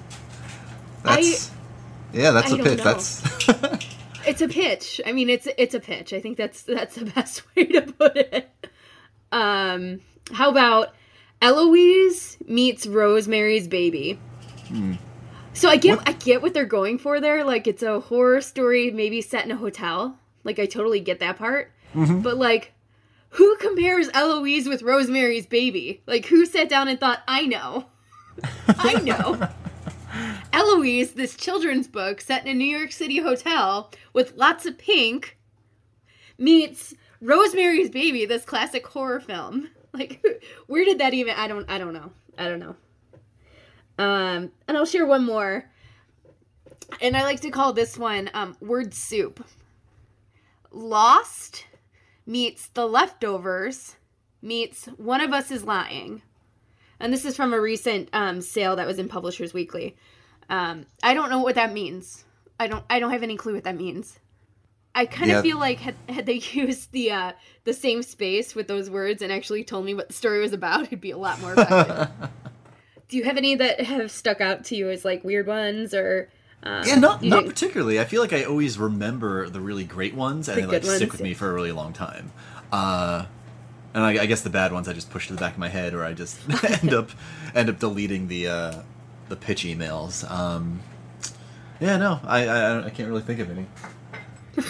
[1.03, 1.55] That's I,
[2.13, 2.79] yeah, that's I a pitch.
[2.79, 2.85] Know.
[2.85, 3.23] That's
[4.27, 5.01] it's a pitch.
[5.07, 6.13] I mean, it's it's a pitch.
[6.13, 8.51] I think that's that's the best way to put it.
[9.31, 10.01] Um,
[10.33, 10.95] how about
[11.41, 14.19] Eloise meets Rosemary's Baby?
[14.69, 14.95] Hmm.
[15.55, 16.09] So I get what?
[16.09, 17.45] I get what they're going for there.
[17.45, 20.19] Like it's a horror story, maybe set in a hotel.
[20.45, 21.73] Like I totally get that part.
[21.95, 22.21] Mm-hmm.
[22.21, 22.73] But like,
[23.31, 26.03] who compares Eloise with Rosemary's Baby?
[26.07, 27.87] Like who sat down and thought, I know,
[28.69, 29.49] I know.
[30.53, 35.39] Eloise, this children's book set in a New York City hotel with lots of pink,
[36.39, 39.69] meets Rosemary's Baby, this classic horror film.
[39.95, 40.25] Like,
[40.69, 41.35] where did that even?
[41.35, 41.71] I don't.
[41.71, 42.13] I don't know.
[42.39, 42.77] I don't know.
[43.99, 45.71] Um, and I'll share one more.
[47.03, 49.45] And I like to call this one um, word soup.
[50.71, 51.67] Lost
[52.25, 53.97] meets the leftovers
[54.41, 56.23] meets one of us is lying
[57.03, 59.97] and this is from a recent um, sale that was in Publishers Weekly.
[60.49, 62.25] Um, I don't know what that means.
[62.59, 62.85] I don't.
[62.89, 64.19] I don't have any clue what that means.
[64.95, 67.33] I kind of feel like had, had they used the uh,
[67.65, 70.85] the same space with those words and actually told me what the story was about,
[70.85, 72.09] it'd be a lot more effective.
[73.09, 76.31] Do you have any that have stuck out to you as like weird ones or?
[76.63, 77.99] Um, yeah, not not particularly.
[77.99, 80.97] I feel like I always remember the really great ones and the they like ones,
[80.97, 81.25] stick with yeah.
[81.25, 82.31] me for a really long time.
[82.71, 83.27] Uh,
[83.95, 85.69] and I, I, guess the bad ones I just push to the back of my
[85.69, 86.41] head, or I just
[86.83, 87.11] end up
[87.55, 88.83] end up deleting the uh,
[89.29, 90.29] the pitch emails.
[90.31, 90.81] Um,
[91.81, 93.67] yeah, no, I, I I can't really think of any.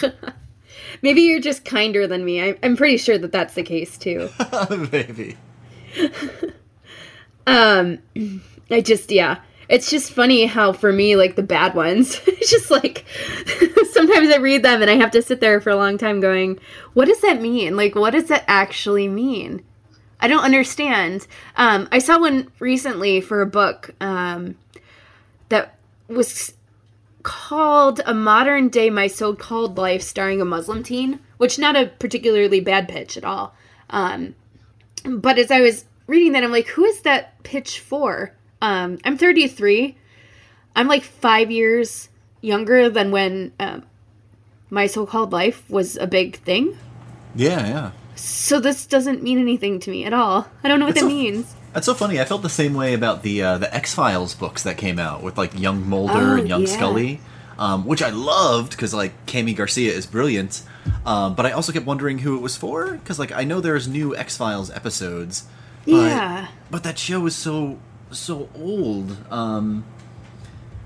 [1.01, 2.41] Maybe you're just kinder than me.
[2.41, 4.29] I, I'm pretty sure that that's the case too.
[4.91, 5.37] Maybe.
[7.47, 7.99] um,
[8.69, 9.39] I just yeah
[9.73, 13.05] it's just funny how for me like the bad ones it's just like
[13.91, 16.59] sometimes i read them and i have to sit there for a long time going
[16.93, 17.75] what does that mean?
[17.75, 19.63] Like what does that actually mean?
[20.19, 21.25] I don't understand.
[21.57, 24.55] Um, i saw one recently for a book um,
[25.49, 25.75] that
[26.07, 26.53] was
[27.23, 32.59] called a modern day my so-called life starring a muslim teen which not a particularly
[32.59, 33.55] bad pitch at all.
[33.89, 34.35] Um,
[35.03, 38.35] but as i was reading that, I'm like, who is that pitch for?
[38.63, 39.95] Um, I'm 33.
[40.75, 42.07] I'm like five years
[42.41, 43.83] younger than when um,
[44.69, 46.77] my so-called life was a big thing.
[47.35, 47.91] Yeah, yeah.
[48.15, 50.47] So this doesn't mean anything to me at all.
[50.63, 51.53] I don't know what that so- means.
[51.73, 52.21] That's so funny.
[52.21, 55.23] I felt the same way about the uh, the X Files books that came out
[55.23, 56.67] with like young Mulder Oh, and young yeah.
[56.67, 57.19] Scully,
[57.57, 60.61] um, which I loved because like Kami Garcia is brilliant.
[61.03, 63.87] Um, but I also kept wondering who it was for because like I know there's
[63.87, 65.47] new X Files episodes.
[65.85, 66.47] But, Yeah.
[66.69, 67.79] But that show is so
[68.13, 69.17] so old.
[69.31, 69.83] Um,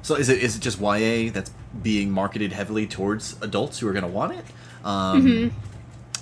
[0.01, 1.51] so is it is it just YA that's
[1.83, 4.45] being marketed heavily towards adults who are going to want it?
[4.85, 5.47] Um, Mm-hmm.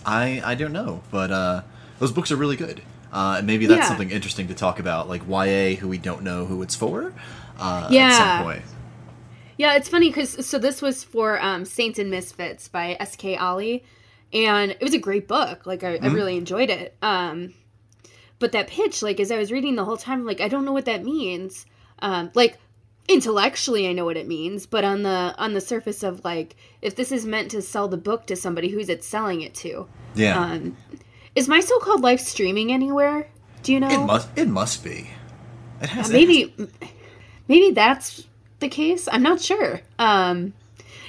[0.05, 1.61] I I don't know, but uh,
[1.99, 2.81] those books are really good.
[3.11, 3.87] Uh, and maybe that's Yeah.
[3.87, 7.13] something interesting to talk about, like YA, who we don't know who it's for.
[7.57, 8.37] Uh, At Yeah.
[8.37, 8.63] some point.
[9.57, 13.37] Yeah, it's funny because so this was for um, Saints and Misfits by S.K.
[13.37, 13.85] Ali,
[14.33, 15.65] and it was a great book.
[15.65, 16.93] Like I, I really enjoyed it.
[17.01, 17.53] Um,
[18.45, 20.71] but that pitch, like as I was reading the whole time, like I don't know
[20.71, 21.65] what that means.
[21.97, 22.59] Um, like
[23.07, 26.95] intellectually, I know what it means, but on the on the surface of like if
[26.95, 29.87] this is meant to sell the book to somebody, who's it selling it to?
[30.13, 30.39] Yeah.
[30.39, 30.77] Um,
[31.33, 33.27] is my so-called life streaming anywhere?
[33.63, 33.89] Do you know?
[33.89, 34.29] it must.
[34.35, 35.09] It must be.
[35.81, 36.11] It has.
[36.11, 36.53] Uh, maybe
[37.47, 38.27] maybe that's
[38.59, 40.53] the case i'm not sure um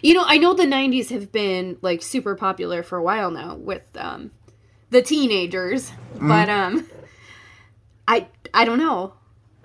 [0.02, 3.54] you know i know the 90s have been like super popular for a while now
[3.56, 4.30] with um
[4.90, 6.28] the teenagers Mm-hmm.
[6.28, 6.86] but um
[8.08, 9.12] i i don't know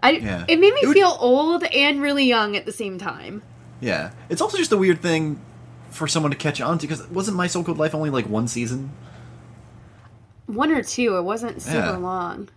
[0.04, 0.46] i Yeah.
[0.48, 3.42] it made me It would- feel old and really young at the same time
[3.80, 4.12] Yeah.
[4.30, 5.40] It's also just a weird thing
[5.90, 8.48] for someone to catch on to because wasn't My So Called Life only like one
[8.48, 8.92] season?
[10.48, 11.98] one or two it wasn't super Yeah.
[11.98, 12.50] long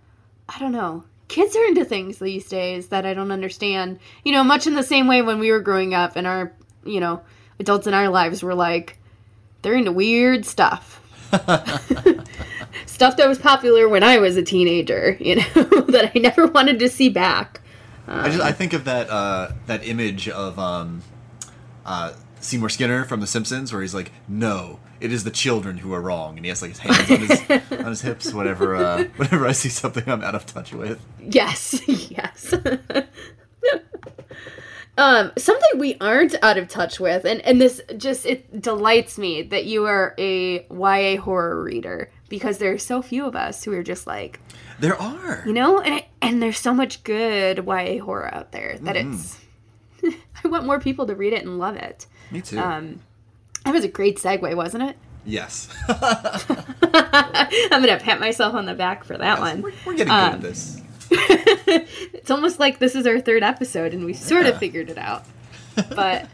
[0.49, 4.43] i don't know kids are into things these days that i don't understand you know
[4.45, 6.53] much in the same way when we were growing up and our
[6.85, 7.21] you know
[7.61, 8.99] adults in our lives were like
[9.63, 11.01] they're into weird stuff
[12.87, 15.43] stuff that was popular when i was a teenager you know
[15.89, 17.61] that i never wanted to see back
[18.07, 21.03] I just I think of that uh, that image of um,
[21.87, 25.93] uh, Seymour Skinner from The Simpsons where he's like, "No, it is the children who
[25.95, 28.33] are wrong," and he has like his hands on his on his hips.
[28.33, 31.01] Whenever uh, whenever I see something I'm out of touch with.
[31.19, 32.53] Yes, yes.
[34.99, 39.43] um, something we aren't out of touch with, and and this just it delights me
[39.43, 43.73] that you are a YA horror reader because there are so few of us who
[43.73, 44.41] are just like
[44.81, 45.43] There are.
[45.47, 49.39] you know, and and there's so much good YA horror out there that it's.
[50.45, 52.07] I want more people to read it and love it.
[52.31, 52.59] Me too.
[52.59, 53.01] Um,
[53.65, 54.97] that was a great segue, wasn't it?
[55.25, 55.69] yes.
[55.89, 59.63] I'm gonna pat myself on the back for that one.
[59.63, 60.81] we're, we're getting good Um, at this.
[61.11, 64.53] It's almost like this is our third episode and we sort Yeah.
[64.53, 65.25] of figured it out.
[65.95, 66.27] But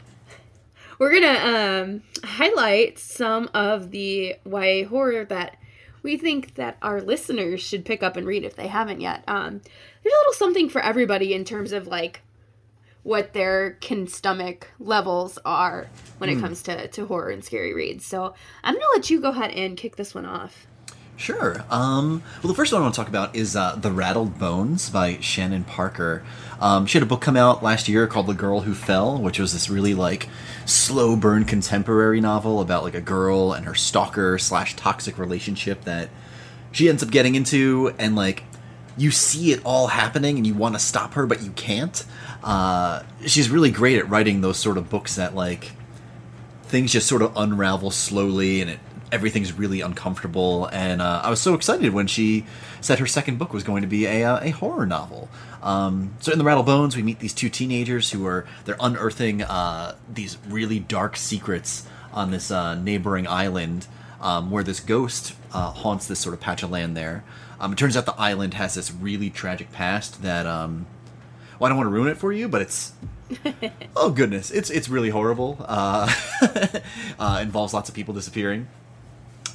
[0.98, 5.56] we're going to um, highlight some of the YA horror that
[6.02, 9.22] we think that our listeners should pick up and read if they haven't yet.
[9.28, 9.60] Um,
[10.02, 12.22] there's a little something for everybody in terms of like
[13.02, 16.38] what their can stomach levels are when Hmm.
[16.38, 18.04] it comes to, to horror and scary reads.
[18.04, 20.66] So I'm going to let you go ahead and kick this one off.
[21.16, 21.64] Sure.
[21.68, 24.88] Um, well, the first one I want to talk about is uh, The Rattled Bones
[24.88, 26.22] by Shannon Parker.
[26.60, 29.38] Um, she had a book come out last year called The Girl Who Fell, which
[29.38, 30.28] was this really like
[30.66, 36.10] slow burn contemporary novel about like a girl and her stalker slash toxic relationship that
[36.70, 38.44] she ends up getting into, and like
[38.96, 42.04] you see it all happening and you want to stop her but you can't.
[42.44, 45.72] Uh, she's really great at writing those sort of books that like
[46.64, 48.78] things just sort of unravel slowly and it
[49.12, 52.46] everything's really uncomfortable and uh, i was so excited when she
[52.80, 55.28] said her second book was going to be a, uh, a horror novel
[55.62, 59.42] um, so in the rattled bones we meet these two teenagers who are they're unearthing
[59.42, 63.86] uh, these really dark secrets on this uh, neighboring island
[64.20, 67.24] um, where this ghost uh, haunts this sort of patch of land there
[67.60, 70.86] um, it turns out the island has this really tragic past that um,
[71.60, 72.92] well, I don't want to ruin it for you, but it's
[73.96, 75.58] oh goodness, it's it's really horrible.
[75.60, 76.10] Uh,
[77.18, 78.66] uh, involves lots of people disappearing,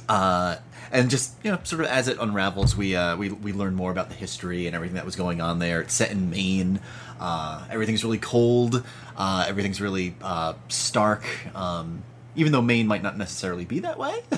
[0.08, 0.56] uh,
[0.92, 3.90] and just you know, sort of as it unravels, we uh, we we learn more
[3.90, 5.80] about the history and everything that was going on there.
[5.80, 6.80] It's set in Maine.
[7.18, 8.84] Uh, everything's really cold.
[9.16, 11.24] Uh, everything's really uh, stark.
[11.56, 12.02] Um,
[12.36, 14.14] even though Maine might not necessarily be that way,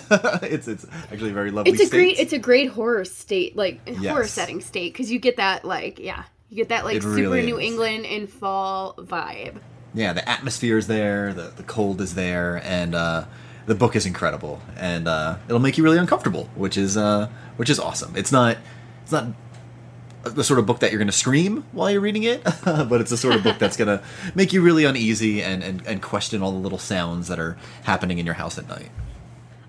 [0.43, 1.73] it's it's actually a very lovely.
[1.73, 5.37] it's a great it's a great horror state like horror setting state because you get
[5.39, 7.67] that like yeah you get that like It super really new is.
[7.67, 9.57] england and fall vibe
[9.95, 13.25] yeah, the atmosphere is there, the, the cold is there, and uh,
[13.69, 17.69] the book is incredible, and uh, it'll make you really uncomfortable, which is uh, which
[17.69, 18.17] is awesome.
[18.17, 18.57] It's not
[19.03, 19.27] it's not
[20.25, 23.11] the sort of book that you're going to scream while you're reading it, but it's
[23.11, 24.03] the sort of book that's going to
[24.35, 28.19] make you really uneasy and, and, and question all the little sounds that are happening
[28.19, 28.91] in your house at night.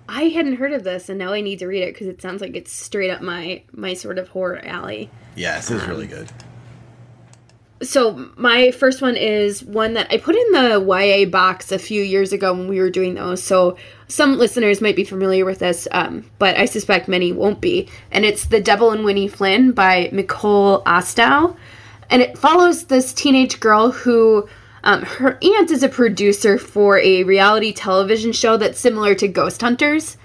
[0.08, 2.40] I hadn't heard of this, and now I need to read it because it sounds
[2.40, 5.10] like it's straight up my my sort of horror alley.
[5.36, 6.32] Yes, it's really good.
[7.82, 12.02] So my first one is one that I put in the YA box a few
[12.02, 13.42] years ago when we were doing those.
[13.42, 17.88] So some listeners might be familiar with this, um, but I suspect many won't be.
[18.10, 21.56] And it's The Devil and Winnie Flynn by Micol Ostow.
[22.10, 24.46] And it follows this teenage girl who
[24.84, 29.60] um, her aunt is a producer for a reality television show that's similar to Ghost
[29.62, 30.18] Hunters.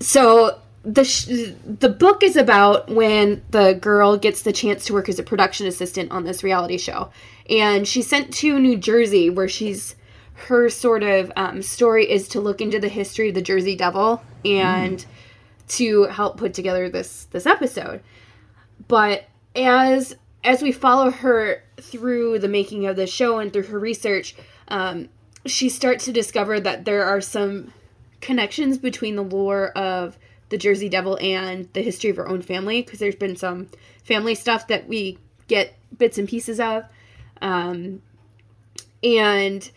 [0.00, 5.08] So the sh- the book is about when the girl gets the chance to work
[5.08, 7.10] as a production assistant on this reality show,
[7.48, 9.94] and she's sent to New Jersey where she's
[10.34, 14.22] her sort of um, story is to look into the history of the Jersey Devil
[14.44, 15.06] and mm.
[15.68, 18.02] to help put together this this episode.
[18.88, 23.78] But as as we follow her through the making of the show and through her
[23.78, 24.34] research,
[24.66, 25.08] um,
[25.46, 27.72] she starts to discover that there are some
[28.20, 30.18] connections between the lore of
[30.52, 33.68] the Jersey Devil and the history of her own family because there's been some
[34.04, 36.84] family stuff that we get bits and pieces of.
[37.40, 38.02] Um,
[39.02, 39.68] and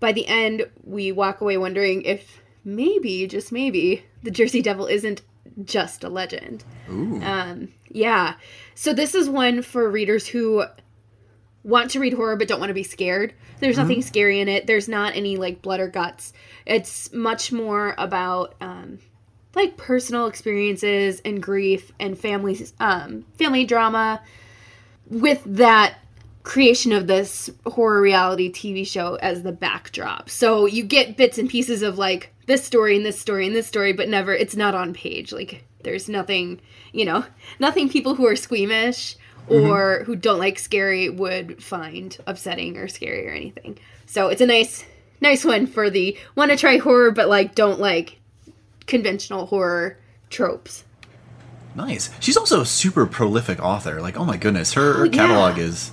[0.00, 5.22] by the end, we walk away wondering if maybe, just maybe, the Jersey Devil isn't
[5.62, 6.64] just a legend.
[6.90, 7.22] Ooh.
[7.22, 8.34] Um, yeah.
[8.74, 10.64] So this is one for readers who
[11.62, 13.34] want to read horror but don't want to be scared.
[13.60, 14.08] There's nothing mm-hmm.
[14.08, 14.66] scary in it.
[14.66, 16.32] There's not any like blood or guts.
[16.66, 18.98] It's much more about um,
[19.56, 24.20] like personal experiences and grief and family um, family drama
[25.08, 25.98] with that
[26.44, 30.28] creation of this horror reality TV show as the backdrop.
[30.28, 33.66] So you get bits and pieces of like this story and this story and this
[33.66, 35.32] story, but never it's not on page.
[35.32, 36.60] Like there's nothing,
[36.92, 37.24] you know,
[37.58, 39.16] nothing people who are squeamish
[39.48, 40.04] or mm-hmm.
[40.04, 43.78] who don't like scary would find upsetting or scary or anything.
[44.06, 44.84] So it's a nice
[45.20, 48.18] nice one for the want to try horror but like don't like
[48.86, 49.98] conventional horror
[50.30, 50.84] tropes.
[51.74, 52.10] Nice.
[52.20, 54.00] She's also a super prolific author.
[54.00, 55.64] Like, oh my goodness, her, her oh, catalog yeah.
[55.64, 55.90] is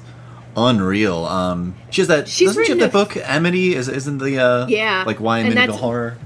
[0.55, 1.25] unreal.
[1.25, 2.27] Um, she has that.
[2.27, 3.17] She's doesn't she have that book?
[3.17, 6.17] Amity is isn't the uh, yeah like YA medieval horror.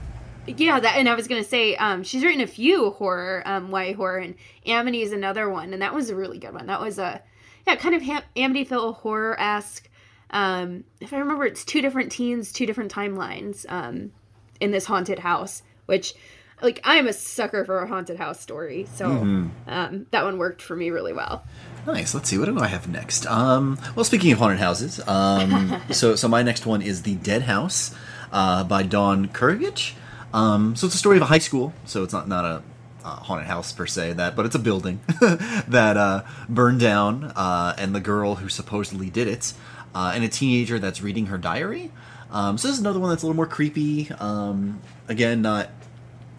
[0.47, 3.93] Yeah, that and I was gonna say, um, she's written a few horror, um, YA
[3.93, 6.67] horror, and Amity is another one, and that was a really good one.
[6.67, 7.21] That was a
[7.65, 9.89] yeah, kind of ha- Amityville horror esque.
[10.31, 14.11] Um, if I remember, it's two different teens, two different timelines um,
[14.59, 16.13] in this haunted house, which
[16.61, 19.47] like I am a sucker for a haunted house story, so mm-hmm.
[19.67, 21.45] um, that one worked for me really well.
[21.85, 22.13] Nice.
[22.13, 22.37] Let's see.
[22.37, 23.27] What do I have next?
[23.27, 27.43] Um, well, speaking of haunted houses, um, so so my next one is the Dead
[27.43, 27.93] House
[28.31, 29.93] uh, by Dawn Kurtagich.
[30.33, 31.73] Um, so it's a story of a high school.
[31.85, 32.63] So it's not not a
[33.05, 34.99] uh, haunted house per se that but it's a building
[35.67, 39.53] that uh, burned down uh, and the girl who supposedly did it
[39.93, 41.91] uh, and a teenager that's reading her diary
[42.31, 45.69] um, so this is another one that's a little more creepy um, again not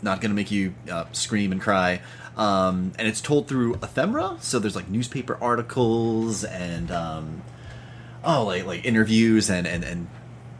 [0.02, 2.00] not going to make you uh, scream and cry.
[2.36, 7.42] Um, and it's told through ephemera, so there's like newspaper articles and um,
[8.22, 10.08] oh, like like interviews and and and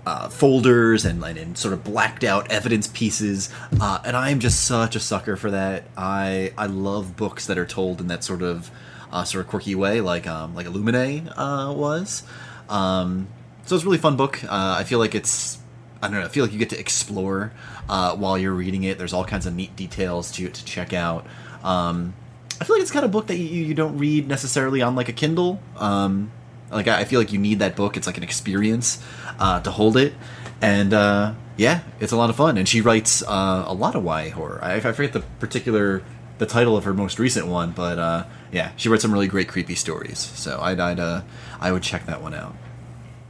[0.07, 3.51] uh, folders and, and, and sort of blacked out evidence pieces.
[3.81, 5.85] Uh, and I am just such a sucker for that.
[5.97, 8.71] I I love books that are told in that sort of
[9.13, 12.23] uh, sort of quirky way, like um, like Illuminae uh, was.
[12.69, 13.29] Um,
[13.67, 14.43] so it's a really fun book.
[14.45, 15.59] Uh, I feel like it's
[16.03, 16.27] I don't know.
[16.27, 17.53] I feel like you get to explore
[17.89, 18.99] uh, while you're reading it.
[18.99, 21.27] There's all kinds of neat details to to check out.
[21.63, 22.15] Um,
[22.61, 25.09] I feel like it's kind of book that you, you don't read necessarily on like
[25.09, 25.61] a Kindle.
[25.77, 26.31] Um,
[26.71, 27.97] like I feel like you need that book.
[27.97, 29.03] It's like an experience
[29.39, 30.15] uh, to hold it,
[30.61, 32.59] and uh, yeah, it's a lot of fun.
[32.59, 34.59] And she writes uh, a lot of YA horror.
[34.63, 36.03] I, I, forget the particular
[36.39, 39.49] the title of her most recent one, but uh, yeah, she writes some really great
[39.49, 40.19] creepy stories.
[40.19, 41.23] So I'd, I'd uh,
[41.61, 42.55] I would check that one out.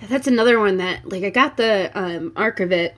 [0.09, 2.97] That's another one that like I got the um, arc of it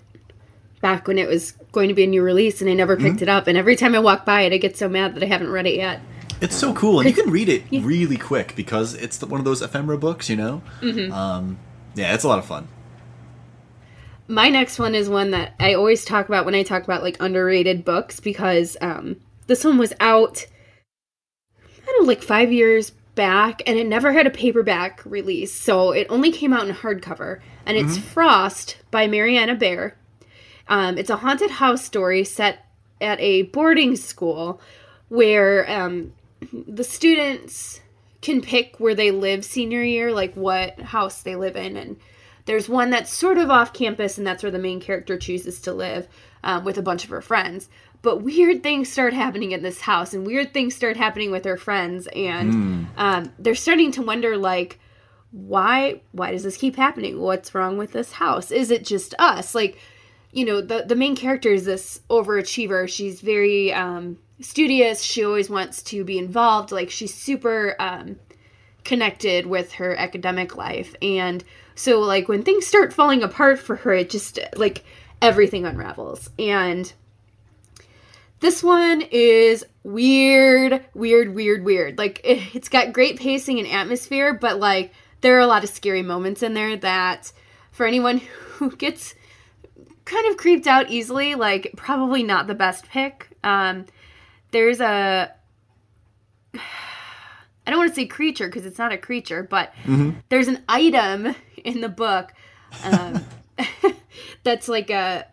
[0.81, 3.25] back when it was going to be a new release and I never picked mm-hmm.
[3.25, 3.47] it up.
[3.47, 5.67] And every time I walk by it, I get so mad that I haven't read
[5.67, 6.01] it yet.
[6.41, 7.81] It's so cool, and you can read it yeah.
[7.83, 10.63] really quick because it's one of those ephemera books, you know.
[10.81, 11.13] Mm-hmm.
[11.13, 11.59] Um,
[11.97, 12.69] yeah, it's a lot of fun.
[14.29, 17.17] My next one is one that I always talk about when I talk about like
[17.19, 19.17] underrated books because um,
[19.49, 20.47] this one was out.
[21.65, 25.91] I don't know, like five years back, and it never had a paperback release, so
[25.91, 27.41] it only came out in hardcover.
[27.67, 28.07] And it's mm-hmm.
[28.07, 29.97] Frost by Marianna Baer.
[30.69, 32.65] Um, it's a haunted house story set
[33.01, 34.61] at a boarding school
[35.09, 36.13] where um,
[36.53, 37.81] the students
[38.23, 41.77] can pick where they live senior year, like what house they live in.
[41.77, 41.97] And
[42.45, 45.73] there's one that's sort of off campus, and that's where the main character chooses to
[45.73, 46.07] live
[46.45, 47.69] um, with a bunch of her friends.
[48.01, 51.57] But weird things start happening in this house, and weird things start happening with her
[51.57, 52.87] friends, and mm.
[52.97, 54.79] um, they're starting to wonder, like,
[55.33, 57.21] why why does this keep happening?
[57.21, 58.51] What's wrong with this house?
[58.51, 59.55] Is it just us?
[59.55, 59.79] Like,
[60.33, 62.89] you know the the main character is this overachiever.
[62.89, 65.03] She's very um, studious.
[65.03, 66.71] She always wants to be involved.
[66.71, 68.17] Like she's super um,
[68.85, 71.43] connected with her academic life, and
[71.75, 74.85] so like when things start falling apart for her, it just like
[75.21, 76.31] everything unravels.
[76.39, 76.93] And
[78.41, 81.99] this one is weird, weird, weird, weird.
[81.99, 85.71] Like it, it's got great pacing and atmosphere, but like there are a lot of
[85.71, 87.33] scary moments in there that
[87.71, 88.19] for anyone
[88.59, 89.15] who gets
[90.05, 93.29] kind of creeped out easily, like probably not the best pick.
[93.45, 93.87] Um,
[94.51, 95.33] there's a
[97.67, 99.75] I don't want to say creature because it's not a creature, but
[100.31, 102.33] there's an item in the book
[102.83, 103.23] um,
[104.43, 105.27] that's like a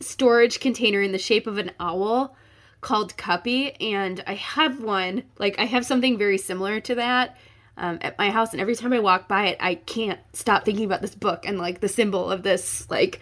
[0.00, 2.36] storage container in the shape of an owl
[2.80, 7.36] called Cuppy, and I have one like I have something very similar to that
[7.76, 10.84] um, at my house, and every time I walk by it, I can't stop thinking
[10.84, 13.20] about this book and like the symbol of this like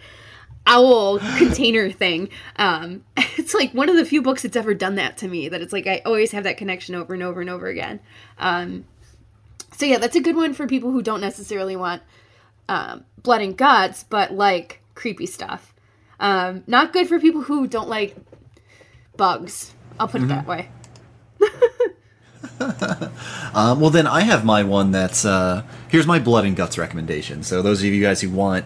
[0.65, 2.29] owl container thing.
[2.55, 3.03] Um,
[3.37, 5.49] it's like one of the few books that's ever done that to me.
[5.49, 7.99] That it's like I always have that connection over and over and over again.
[8.37, 8.85] Um,
[9.77, 12.01] so yeah, that's a good one for people who don't necessarily want
[12.69, 15.73] um, blood and guts, but like creepy stuff.
[16.19, 18.15] Um, not good for people who don't like
[19.17, 19.73] bugs.
[19.99, 20.69] I'll put it that way.
[23.53, 27.41] Um, well, then I have my one that's uh, here's my blood and guts recommendation.
[27.43, 28.65] So those of you guys who want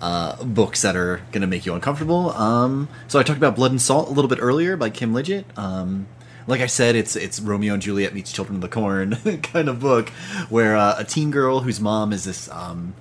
[0.00, 2.30] uh, books that are going to make you uncomfortable.
[2.30, 5.46] Um, so I talked about Blood and Salt a little bit earlier by Kim Liggett.
[5.56, 6.08] Um,
[6.46, 9.80] like I said, it's it's Romeo and Juliet meets Children of the Corn kind of
[9.80, 10.08] book,
[10.48, 12.94] where uh, a teen girl whose mom is this um,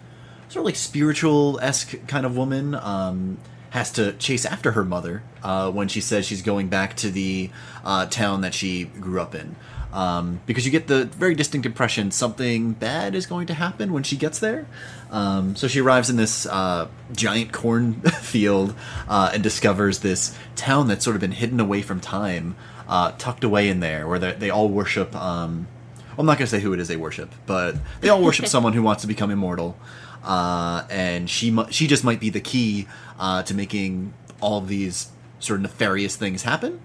[0.53, 3.39] sort of like spiritual esque kind of woman um,
[3.71, 7.49] has to chase after her mother uh, when she says she's going back to the
[7.83, 9.55] uh, town that she grew up in.
[9.91, 14.03] Um, because you get the very distinct impression something bad is going to happen when
[14.03, 14.67] she gets there.
[15.09, 18.75] Um, so she arrives in this uh, giant cornfield
[19.07, 22.55] uh, and discovers this town that's sort of been hidden away from time,
[22.87, 25.15] uh, tucked away in there, where they, they all worship.
[25.15, 25.67] Um,
[26.15, 28.73] I'm not going to say who it is they worship, but they all worship someone
[28.73, 29.75] who wants to become immortal.
[30.23, 32.87] Uh, and she mu- she just might be the key
[33.19, 35.09] uh, to making all of these
[35.39, 36.79] sort of nefarious things happen.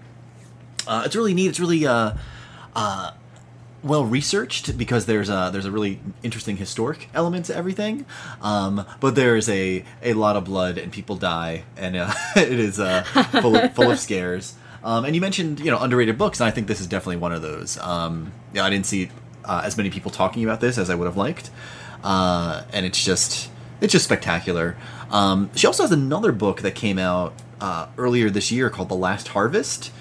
[0.87, 1.47] Uh, it's really neat.
[1.47, 2.13] It's really uh,
[2.75, 3.11] uh,
[3.83, 8.05] well researched because there's a there's a really interesting historic element to everything.
[8.41, 12.59] Um, but there is a a lot of blood and people die, and uh, it
[12.59, 13.03] is uh,
[13.41, 14.55] full of, full of scares.
[14.83, 17.33] Um, and you mentioned you know underrated books, and I think this is definitely one
[17.33, 17.77] of those.
[17.79, 19.11] Um, yeah, I didn't see
[19.45, 21.51] uh, as many people talking about this as I would have liked,
[22.03, 23.49] uh, and it's just
[23.81, 24.75] it's just spectacular.
[25.11, 28.95] Um, she also has another book that came out uh, earlier this year called The
[28.95, 29.91] Last Harvest,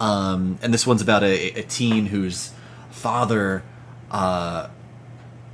[0.00, 2.52] um, and this one's about a, a teen whose
[2.90, 3.62] father.
[4.10, 4.68] Uh,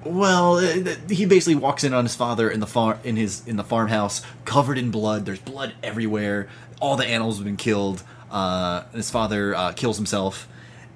[0.05, 3.57] well, uh, he basically walks in on his father in the farm in his in
[3.57, 5.25] the farmhouse, covered in blood.
[5.25, 6.49] There's blood everywhere.
[6.81, 8.03] All the animals have been killed.
[8.31, 10.49] Uh, his father uh, kills himself,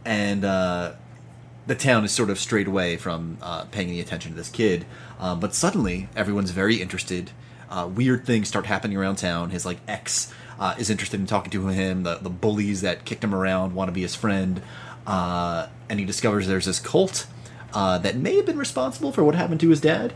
[0.05, 0.93] and uh,
[1.69, 4.87] the town is sort of strayed away from uh, paying any attention to this kid.
[5.21, 7.31] Um, but suddenly, everyone's very interested.
[7.69, 9.51] Uh, weird things start happening around town.
[9.51, 12.05] His like ex uh, is interested in talking to him.
[12.05, 14.63] The the bullies that kicked him around want to be his friend,
[15.07, 17.27] uh, and he discovers there's this cult
[17.75, 20.15] uh, that may have been responsible for what happened to his dad.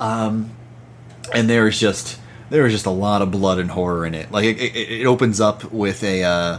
[0.00, 0.50] Um,
[1.34, 2.18] and there's just
[2.48, 4.32] there is just a lot of blood and horror in it.
[4.32, 6.58] Like it, it, it opens up with a uh,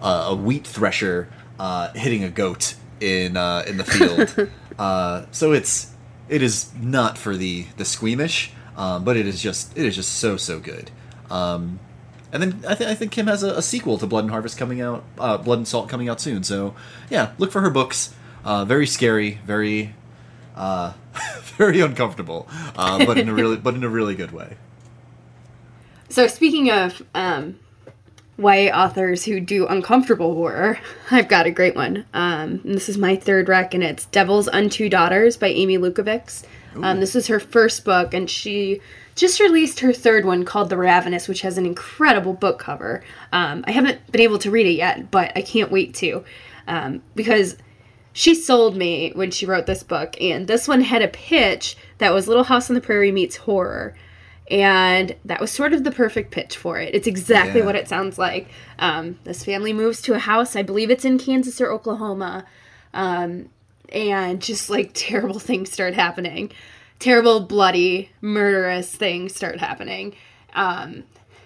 [0.00, 1.28] a wheat thresher
[1.96, 4.50] hitting a goat in uh, in the field.
[4.78, 5.92] uh, so it's
[6.28, 10.16] it is not for the the squeamish, um, but it is just it is just
[10.16, 10.90] so so good.
[11.30, 11.80] Um,
[12.32, 14.58] and then I, th- I think Kim has a, a sequel to Blood and Harvest
[14.58, 16.42] coming out, uh, Blood and Salt coming out soon.
[16.42, 16.74] So
[17.08, 18.14] yeah, look for her books.
[18.44, 19.94] Uh, very scary, very
[20.56, 20.92] uh,
[21.56, 24.56] very uncomfortable, uh, but in a really but in a really good way.
[26.10, 27.58] So speaking of um,
[28.38, 30.78] YA authors who do uncomfortable horror,
[31.10, 32.04] I've got a great one.
[32.14, 36.44] Um, this is my third rec, and it's Devil's Unto Daughters by Amy Lukavics.
[36.82, 38.80] Um, this is her first book, and she
[39.14, 43.04] just released her third one called The Ravenous, which has an incredible book cover.
[43.32, 46.24] Um, I haven't been able to read it yet, but I can't wait to
[46.66, 47.56] um, because
[48.12, 52.12] she sold me when she wrote this book, and this one had a pitch that
[52.12, 53.94] was Little House on the Prairie meets horror.
[54.50, 56.94] And that was sort of the perfect pitch for it.
[56.94, 57.66] It's exactly Yeah.
[57.66, 58.48] what it sounds like.
[58.78, 62.44] Um, this family moves to a house, I believe it's in Kansas or Oklahoma,
[62.92, 63.48] um,
[63.90, 66.52] and just like terrible things start happening.
[66.98, 70.14] Terrible, bloody, murderous things start happening.
[70.54, 71.04] Um,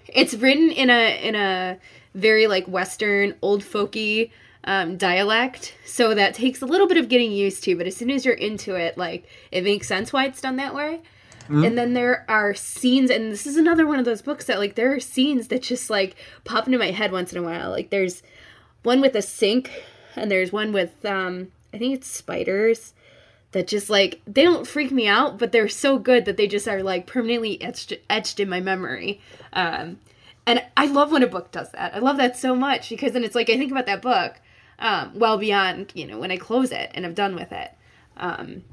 [0.09, 1.79] it's written in a in a
[2.15, 4.31] very like Western, old folky
[4.65, 7.77] um, dialect, so that takes a little bit of getting used to.
[7.77, 10.75] But as soon as you're into it, like it makes sense why it's done that
[10.75, 11.01] way.
[11.65, 14.75] And then there are scenes, and this is another one of those books that like
[14.75, 17.71] there are scenes that just like pop into my head once in a while.
[17.71, 18.23] Like there's
[18.83, 19.71] one with a sink,
[20.15, 22.95] and there's one with um I think it's spiders
[23.53, 26.69] that just like they don't freak me out, but they're so good that they just
[26.69, 29.21] are like permanently etched etched in my memory.
[29.53, 29.99] Um,
[30.47, 31.95] and I love when a book does that.
[31.95, 34.41] I love that so much because then it's like I think about that book
[34.79, 37.71] um, well beyond you know when I close it and I'm done with it.
[38.17, 38.65] Um,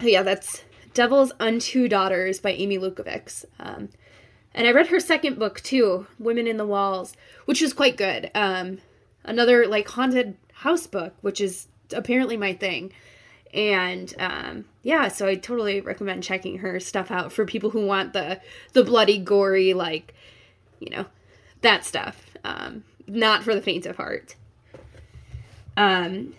[0.00, 0.62] yeah, that's
[0.94, 3.44] Devil's Unto Daughters by Amy Lukavics.
[3.58, 3.88] Um,
[4.54, 7.14] and I read her second book too, Women in the Walls,
[7.46, 8.30] which was quite good.
[8.34, 8.78] Um,
[9.24, 12.92] another like haunted house book, which is apparently my thing.
[13.54, 18.12] And um, yeah, so I totally recommend checking her stuff out for people who want
[18.12, 18.40] the
[18.72, 20.14] the bloody, gory, like
[20.80, 21.06] you know,
[21.60, 22.26] that stuff.
[22.44, 24.36] Um, not for the faint of heart.
[25.76, 26.34] Um,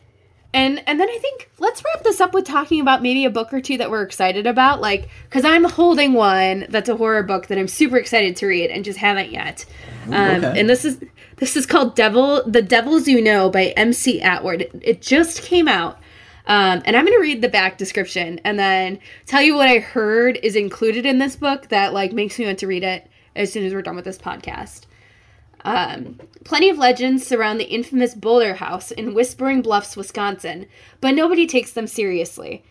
[0.53, 3.53] and and then I think let's wrap this up with talking about maybe a book
[3.53, 7.47] or two that we're excited about, like because I'm holding one that's a horror book
[7.47, 9.65] that I'm super excited to read and just haven't yet.
[10.07, 10.59] Um, okay.
[10.59, 11.03] And this is
[11.37, 14.21] this is called Devil the Devils You Know by M.C.
[14.21, 14.61] Atwood.
[14.61, 15.97] It, it just came out.
[16.45, 19.79] Um, and I'm going to read the back description and then tell you what I
[19.79, 23.51] heard is included in this book that like makes me want to read it as
[23.51, 24.81] soon as we're done with this podcast.
[25.63, 30.67] Um, plenty of legends surround the infamous Boulder House in Whispering Bluffs, Wisconsin,
[30.99, 32.63] but nobody takes them seriously.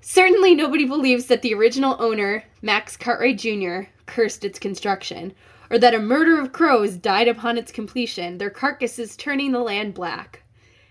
[0.00, 5.34] Certainly, nobody believes that the original owner, Max Cartwright Jr., cursed its construction,
[5.70, 9.94] or that a murder of crows died upon its completion, their carcasses turning the land
[9.94, 10.42] black.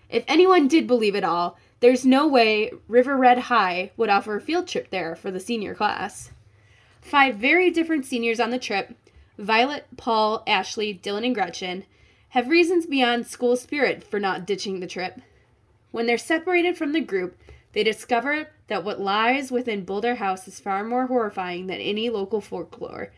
[0.10, 4.42] If anyone did believe it all, there's no way River Red High would offer a
[4.42, 6.32] field trip there for the senior class.
[7.02, 8.96] Five very different seniors on the trip
[9.40, 11.86] Violet, Paul, Ashley, Dylan, and Gretchen
[12.30, 15.22] have reasons beyond school spirit for not ditching the trip.
[15.92, 17.38] When they're separated from the group,
[17.72, 22.42] they discover that what lies within Boulder House is far more horrifying than any local
[22.42, 23.14] folklore.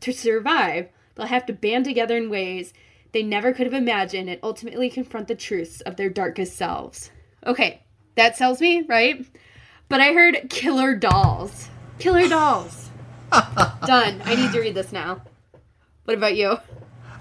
[0.00, 2.72] To survive, they'll have to band together in ways
[3.12, 7.10] they never could have imagined and ultimately confront the truths of their darkest selves.
[7.46, 7.82] Okay,
[8.14, 9.26] that sells me, right?
[9.90, 11.68] But I heard killer dolls.
[11.98, 12.88] Killer dolls.
[13.30, 14.22] Done.
[14.24, 15.20] I need to read this now.
[16.06, 16.58] What about you?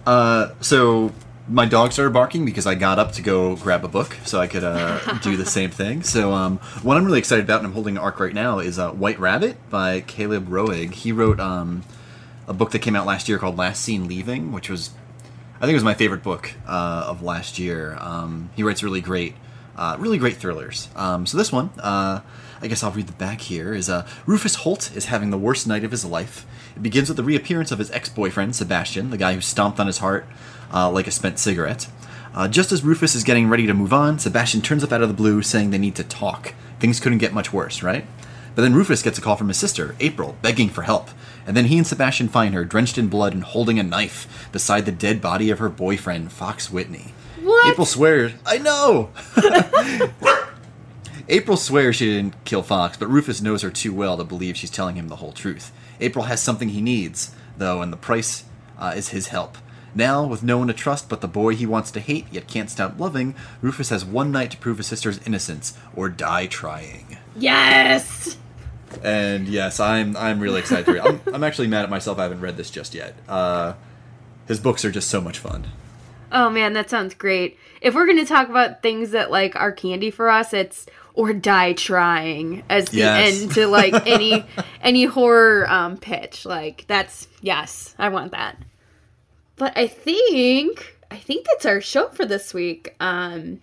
[0.05, 1.11] Uh, so
[1.47, 4.45] my dog started barking because I got up to go grab a book so I
[4.45, 6.03] could uh, do the same thing.
[6.03, 8.77] So um, what I'm really excited about, and I'm holding an arc right now, is
[8.77, 10.93] uh, White Rabbit by Caleb Roehrig.
[10.93, 11.83] He wrote um,
[12.47, 14.91] a book that came out last year called Last Seen Leaving, which was
[15.57, 17.97] I think it was my favorite book uh, of last year.
[17.99, 19.33] Um, he writes really great,
[19.75, 20.89] uh, really great thrillers.
[20.95, 22.21] Um, so this one, uh,
[22.61, 23.73] I guess I'll read the back here.
[23.73, 26.45] Is uh, Rufus Holt is having the worst night of his life.
[26.75, 29.99] It begins with the reappearance of his ex-boyfriend Sebastian, the guy who stomped on his
[29.99, 30.25] heart
[30.73, 31.87] uh, like a spent cigarette.
[32.33, 35.07] Uh, just as Rufus is getting ready to move on, Sebastian turns up out of
[35.07, 36.53] the blue, saying they need to talk.
[36.79, 38.05] Things couldn't get much worse, right?
[38.55, 41.09] But then Rufus gets a call from his sister, April, begging for help.
[41.47, 44.85] And then he and Sebastian find her, drenched in blood and holding a knife, beside
[44.85, 47.13] the dead body of her boyfriend, Fox Whitney.
[47.41, 47.71] What?
[47.71, 48.33] April swears.
[48.45, 49.11] I know!
[51.29, 54.69] April swears she didn't kill Fox, but Rufus knows her too well to believe she's
[54.69, 55.71] telling him the whole truth.
[55.99, 58.45] April has something he needs, though, and the price
[58.77, 59.57] uh, is his help.
[59.93, 62.69] Now, with no one to trust but the boy he wants to hate yet can't
[62.69, 67.17] stop loving, Rufus has one night to prove his sister's innocence or die trying.
[67.37, 68.37] Yes!
[69.03, 71.05] And yes, I'm I'm really excited to read.
[71.05, 72.19] I'm, I'm actually mad at myself.
[72.19, 73.15] I haven't read this just yet.
[73.27, 73.73] Uh,
[74.47, 75.67] his books are just so much fun.
[76.31, 77.57] Oh man, that sounds great.
[77.81, 80.85] If we're going to talk about things that like are candy for us, it's
[81.15, 83.41] or die trying as the Yes.
[83.41, 84.45] end to like any
[84.81, 86.45] any horror um pitch.
[86.45, 88.57] Like that's yes, I want that.
[89.55, 92.95] But I think I think that's our show for this week.
[92.99, 93.61] Um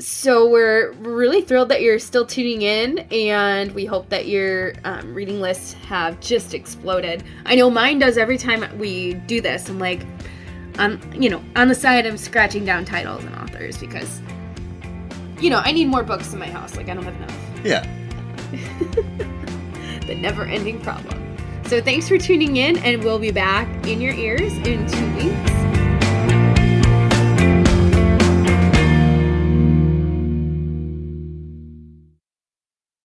[0.00, 5.12] so we're really thrilled that you're still tuning in and we hope that your um,
[5.12, 9.80] reading lists have just exploded i know mine does every time we do this i'm
[9.80, 10.06] like
[10.78, 14.20] i'm you know on the side i'm scratching down titles and authors because
[15.40, 16.76] you know i need more books in my house.
[16.76, 17.36] Like i don't have enough.
[17.64, 17.86] Yeah.
[20.06, 21.36] the never ending problem.
[21.66, 25.77] So thanks for tuning in and we'll be back in your ears in two weeks